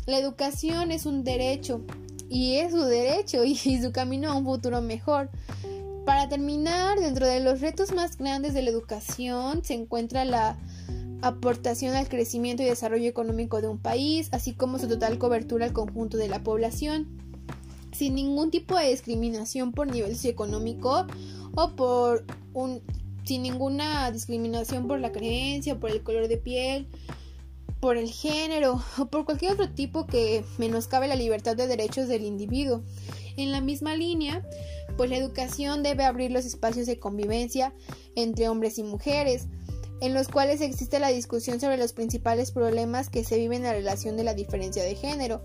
La 0.06 0.20
educación 0.20 0.92
es 0.92 1.06
un 1.06 1.24
derecho 1.24 1.82
y 2.30 2.56
es 2.56 2.74
su 2.74 2.84
derecho 2.84 3.46
y 3.46 3.56
su 3.56 3.94
camino 3.94 4.32
a 4.32 4.36
un 4.36 4.44
futuro 4.44 4.82
mejor. 4.82 5.30
Para 6.10 6.28
terminar, 6.28 7.00
dentro 7.00 7.28
de 7.28 7.40
los 7.40 7.62
retos 7.62 7.94
más 7.94 8.18
grandes 8.18 8.56
de 8.56 8.64
la 8.64 8.72
educación 8.72 9.64
se 9.64 9.76
encuentra 9.76 10.26
la 10.26 10.58
aportación 11.22 11.94
al 11.96 12.10
crecimiento 12.10 12.64
y 12.64 12.66
desarrollo 12.66 13.08
económico 13.08 13.62
de 13.62 13.68
un 13.68 13.78
país, 13.78 14.28
así 14.32 14.54
como 14.54 14.80
su 14.80 14.88
total 14.88 15.20
cobertura 15.20 15.68
al 15.68 15.72
conjunto 15.72 16.18
de 16.18 16.28
la 16.28 16.42
población, 16.42 17.08
sin 17.92 18.16
ningún 18.16 18.50
tipo 18.50 18.76
de 18.76 18.90
discriminación 18.90 19.72
por 19.72 19.86
nivel 19.86 20.16
socioeconómico 20.16 21.06
o 21.54 21.76
por 21.76 22.26
un 22.56 22.82
sin 23.24 23.44
ninguna 23.44 24.10
discriminación 24.10 24.88
por 24.88 25.00
la 25.00 25.12
creencia, 25.12 25.80
por 25.80 25.92
el 25.92 26.02
color 26.02 26.28
de 26.28 26.38
piel, 26.38 26.88
por 27.80 27.98
el 27.98 28.10
género 28.10 28.82
o 28.98 29.06
por 29.06 29.26
cualquier 29.26 29.52
otro 29.52 29.70
tipo 29.70 30.08
que 30.08 30.44
menoscabe 30.58 31.08
la 31.08 31.16
libertad 31.16 31.56
de 31.56 31.68
derechos 31.68 32.08
del 32.08 32.24
individuo. 32.24 32.82
En 33.40 33.54
la 33.54 33.62
misma 33.62 33.96
línea, 33.96 34.46
pues 34.98 35.10
la 35.10 35.16
educación 35.16 35.82
debe 35.82 36.04
abrir 36.04 36.30
los 36.30 36.44
espacios 36.44 36.88
de 36.88 37.00
convivencia 37.00 37.74
entre 38.18 38.50
hombres 38.50 38.78
y 38.78 38.84
mujeres, 38.84 39.48
en 40.02 40.14
los 40.14 40.28
cuales 40.28 40.60
existe 40.60 41.00
la 41.00 41.08
discusión 41.08 41.62
sobre 41.62 41.78
los 41.78 41.94
principales 41.94 42.52
problemas 42.52 43.10
que 43.10 43.24
se 43.24 43.38
viven 43.38 43.60
en 43.60 43.64
la 43.64 43.74
relación 43.74 44.18
de 44.18 44.26
la 44.26 44.34
diferencia 44.34 44.84
de 44.84 44.94
género. 44.96 45.42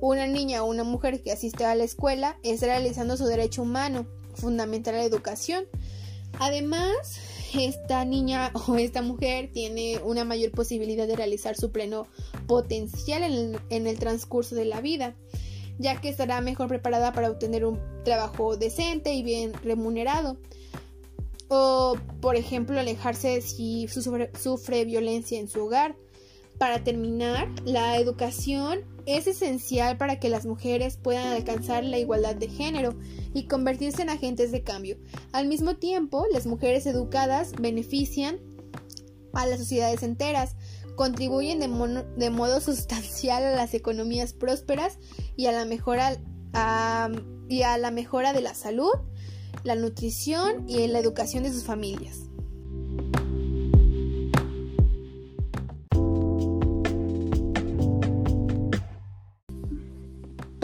Una 0.00 0.26
niña 0.26 0.64
o 0.64 0.70
una 0.70 0.84
mujer 0.84 1.22
que 1.22 1.32
asiste 1.32 1.66
a 1.66 1.74
la 1.74 1.84
escuela 1.84 2.38
está 2.42 2.64
realizando 2.64 3.18
su 3.18 3.26
derecho 3.26 3.60
humano, 3.60 4.06
fundamental 4.32 4.94
a 4.94 4.98
la 4.98 5.04
educación. 5.04 5.66
Además, 6.38 7.18
esta 7.52 8.06
niña 8.06 8.52
o 8.68 8.76
esta 8.76 9.02
mujer 9.02 9.50
tiene 9.52 10.00
una 10.02 10.24
mayor 10.24 10.50
posibilidad 10.52 11.06
de 11.06 11.16
realizar 11.16 11.56
su 11.56 11.72
pleno 11.72 12.06
potencial 12.46 13.22
en 13.22 13.32
el, 13.32 13.60
en 13.68 13.86
el 13.86 13.98
transcurso 13.98 14.54
de 14.54 14.64
la 14.64 14.80
vida 14.80 15.14
ya 15.78 16.00
que 16.00 16.08
estará 16.08 16.40
mejor 16.40 16.68
preparada 16.68 17.12
para 17.12 17.30
obtener 17.30 17.64
un 17.64 17.80
trabajo 18.04 18.56
decente 18.56 19.14
y 19.14 19.22
bien 19.22 19.52
remunerado. 19.62 20.38
O, 21.48 21.96
por 22.20 22.36
ejemplo, 22.36 22.78
alejarse 22.78 23.40
si 23.40 23.86
sufre, 23.88 24.84
violencia 24.84 25.38
en 25.38 25.48
su 25.48 25.64
hogar. 25.64 25.96
Para 26.58 26.84
terminar, 26.84 27.48
la 27.64 27.98
educación 27.98 28.84
es 29.06 29.26
esencial 29.26 29.98
para 29.98 30.18
que 30.20 30.28
las 30.28 30.46
mujeres 30.46 30.96
puedan 30.96 31.26
alcanzar 31.26 31.84
la 31.84 31.98
igualdad 31.98 32.36
de 32.36 32.48
género 32.48 32.94
y 33.34 33.46
convertirse 33.46 34.02
en 34.02 34.10
agentes 34.10 34.52
de 34.52 34.62
cambio. 34.62 34.96
Al 35.32 35.46
mismo 35.46 35.76
tiempo, 35.76 36.24
las 36.32 36.46
mujeres 36.46 36.86
educadas 36.86 37.52
benefician 37.60 38.38
a 39.32 39.46
las 39.46 39.58
sociedades 39.58 40.02
enteras, 40.02 40.56
contribuyen 40.96 41.60
de, 41.60 42.30
modo 42.30 42.60
sustancial 42.60 43.42
a 43.44 43.54
las 43.54 43.74
economías 43.74 44.32
prósperas 44.32 44.98
y 45.36 45.46
a 45.46 45.52
la 45.52 45.64
mejora 45.64 46.16
y 47.48 47.62
a 47.62 47.78
la 47.78 47.90
mejora 47.90 48.32
de 48.32 48.40
la 48.40 48.54
salud, 48.54 48.92
la 49.64 49.74
nutrición 49.74 50.68
y 50.68 50.86
la 50.86 51.00
educación 51.00 51.42
de 51.42 51.52
sus 51.52 51.64
familias. 51.64 52.28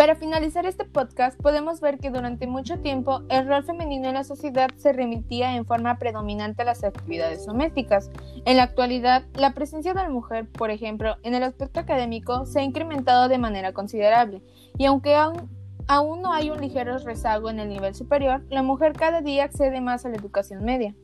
Para 0.00 0.16
finalizar 0.16 0.64
este 0.64 0.86
podcast, 0.86 1.38
podemos 1.38 1.82
ver 1.82 1.98
que 1.98 2.08
durante 2.08 2.46
mucho 2.46 2.78
tiempo 2.78 3.20
el 3.28 3.46
rol 3.46 3.64
femenino 3.64 4.08
en 4.08 4.14
la 4.14 4.24
sociedad 4.24 4.70
se 4.78 4.94
remitía 4.94 5.54
en 5.54 5.66
forma 5.66 5.98
predominante 5.98 6.62
a 6.62 6.64
las 6.64 6.82
actividades 6.84 7.44
domésticas. 7.44 8.10
En 8.46 8.56
la 8.56 8.62
actualidad, 8.62 9.24
la 9.34 9.52
presencia 9.52 9.92
de 9.92 10.00
la 10.02 10.08
mujer, 10.08 10.48
por 10.48 10.70
ejemplo, 10.70 11.16
en 11.22 11.34
el 11.34 11.42
aspecto 11.42 11.80
académico, 11.80 12.46
se 12.46 12.60
ha 12.60 12.62
incrementado 12.62 13.28
de 13.28 13.36
manera 13.36 13.74
considerable, 13.74 14.40
y 14.78 14.86
aunque 14.86 15.16
aún, 15.16 16.22
no 16.22 16.32
hay 16.32 16.48
un 16.48 16.62
ligero 16.62 16.96
rezago 16.96 17.50
en 17.50 17.60
el 17.60 17.68
nivel 17.68 17.94
superior, 17.94 18.42
la 18.48 18.62
mujer 18.62 18.94
cada 18.94 19.20
día 19.20 19.44
accede 19.44 19.82
más 19.82 20.06
a 20.06 20.08
la 20.08 20.16
educación 20.16 20.64
media. 20.64 20.94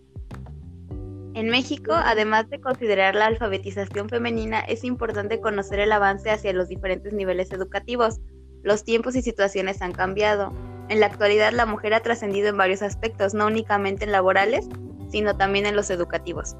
En 1.35 1.51
México, 1.51 1.93
además 1.93 2.49
de 2.49 2.63
considerar 2.63 3.15
la 3.15 3.27
alfabetización 3.27 4.09
femenina, 4.09 4.61
es 4.61 4.85
importante 4.85 5.39
conocer 5.39 5.81
el 5.81 5.93
avance 5.93 6.31
hacia 6.31 6.55
los 6.55 6.69
diferentes 6.69 7.13
niveles 7.13 7.53
educativos 7.53 8.23
los 8.67 8.83
tiempos 8.83 9.15
y 9.15 9.23
situaciones 9.23 9.81
han 9.81 9.93
cambiado. 9.93 10.53
En 10.89 10.99
la 10.99 11.07
actualidad 11.07 11.53
la 11.53 11.67
mujer 11.67 11.95
ha 11.95 12.01
trascendido 12.01 12.49
en 12.49 12.57
varios 12.57 12.83
aspectos, 12.83 13.33
no 13.33 13.47
únicamente 13.47 14.05
en 14.05 14.13
laborales, 14.13 14.69
sino 15.09 15.37
también 15.37 15.67
en 15.67 15.77
los 15.77 15.89
educativos. 15.89 16.57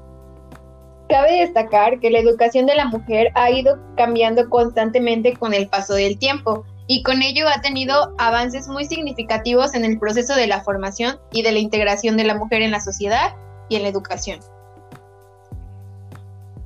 Cabe 1.09 1.41
destacar 1.41 1.99
que 1.99 2.09
la 2.09 2.19
educación 2.19 2.65
de 2.65 2.75
la 2.75 2.85
mujer 2.85 3.27
ha 3.35 3.51
ido 3.51 3.77
cambiando 3.97 4.49
constantemente 4.49 5.35
con 5.35 5.53
el 5.53 5.67
paso 5.67 5.95
del 5.95 6.17
tiempo 6.17 6.65
y 6.87 7.03
con 7.03 7.21
ello 7.21 7.45
ha 7.49 7.59
tenido 7.61 8.15
avances 8.17 8.69
muy 8.69 8.85
significativos 8.85 9.75
en 9.75 9.83
el 9.83 9.99
proceso 9.99 10.33
de 10.33 10.47
la 10.47 10.61
formación 10.61 11.19
y 11.33 11.43
de 11.43 11.51
la 11.51 11.59
integración 11.59 12.15
de 12.15 12.23
la 12.23 12.35
mujer 12.35 12.61
en 12.61 12.71
la 12.71 12.79
sociedad 12.79 13.35
y 13.67 13.75
en 13.75 13.83
la 13.83 13.89
educación. 13.89 14.39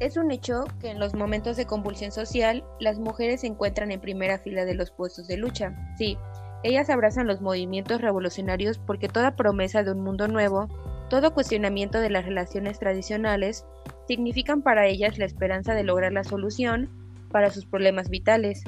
Es 0.02 0.18
un 0.18 0.32
hecho 0.32 0.64
que 0.80 0.90
en 0.90 1.00
los 1.00 1.14
momentos 1.14 1.58
de 1.58 1.68
convulsión 1.68 2.12
social 2.12 2.64
las 2.80 2.98
mujeres 2.98 3.42
se 3.42 3.48
encuentran 3.48 3.92
en 3.92 4.02
primera 4.02 4.40
fila 4.40 4.66
de 4.66 4.74
los 4.74 4.90
puestos 4.90 5.28
de 5.28 5.38
lucha. 5.38 5.76
Sí, 5.96 6.18
ellas 6.64 6.90
abrazan 6.90 7.28
los 7.28 7.40
movimientos 7.40 8.02
revolucionarios 8.02 8.80
porque 8.80 9.10
toda 9.10 9.36
promesa 9.36 9.84
de 9.84 9.92
un 9.92 10.02
mundo 10.02 10.28
nuevo, 10.28 10.68
todo 11.12 11.36
cuestionamiento 11.36 12.00
de 12.00 12.10
las 12.10 12.26
relaciones 12.26 12.80
tradicionales, 12.80 13.64
significan 14.08 14.64
para 14.64 14.88
ellas 14.88 15.20
la 15.20 15.26
esperanza 15.26 15.76
de 15.76 15.84
lograr 15.84 16.14
la 16.14 16.24
solución 16.24 16.90
para 17.30 17.52
sus 17.52 17.68
problemas 17.68 18.10
vitales. 18.10 18.64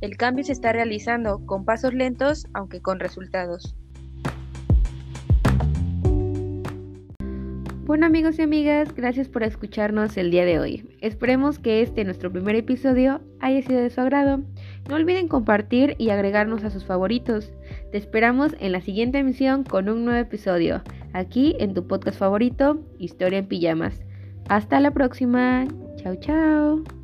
El 0.00 0.16
cambio 0.16 0.44
se 0.44 0.52
está 0.52 0.72
realizando 0.72 1.44
con 1.44 1.66
pasos 1.66 1.92
lentos, 1.92 2.46
aunque 2.54 2.80
con 2.80 3.00
resultados. 3.00 3.76
Bueno 7.90 8.06
amigos 8.06 8.38
y 8.38 8.42
amigas, 8.42 8.94
gracias 8.94 9.26
por 9.26 9.42
escucharnos 9.42 10.16
el 10.16 10.30
día 10.30 10.44
de 10.44 10.60
hoy. 10.60 10.96
Esperemos 11.00 11.58
que 11.58 11.82
este 11.82 12.04
nuestro 12.04 12.30
primer 12.30 12.54
episodio 12.54 13.20
haya 13.40 13.60
sido 13.62 13.80
de 13.80 13.90
su 13.90 14.00
agrado. 14.00 14.44
No 14.88 14.94
olviden 14.94 15.26
compartir 15.26 15.96
y 15.98 16.10
agregarnos 16.10 16.62
a 16.62 16.70
sus 16.70 16.84
favoritos. 16.84 17.50
Te 17.90 17.98
esperamos 17.98 18.54
en 18.60 18.70
la 18.70 18.80
siguiente 18.80 19.18
emisión 19.18 19.64
con 19.64 19.88
un 19.88 20.04
nuevo 20.04 20.20
episodio, 20.20 20.82
aquí 21.14 21.56
en 21.58 21.74
tu 21.74 21.88
podcast 21.88 22.16
favorito, 22.16 22.80
Historia 23.00 23.40
en 23.40 23.48
Pijamas. 23.48 24.04
Hasta 24.48 24.78
la 24.78 24.92
próxima. 24.92 25.66
Chao, 25.96 26.14
chao. 26.14 26.99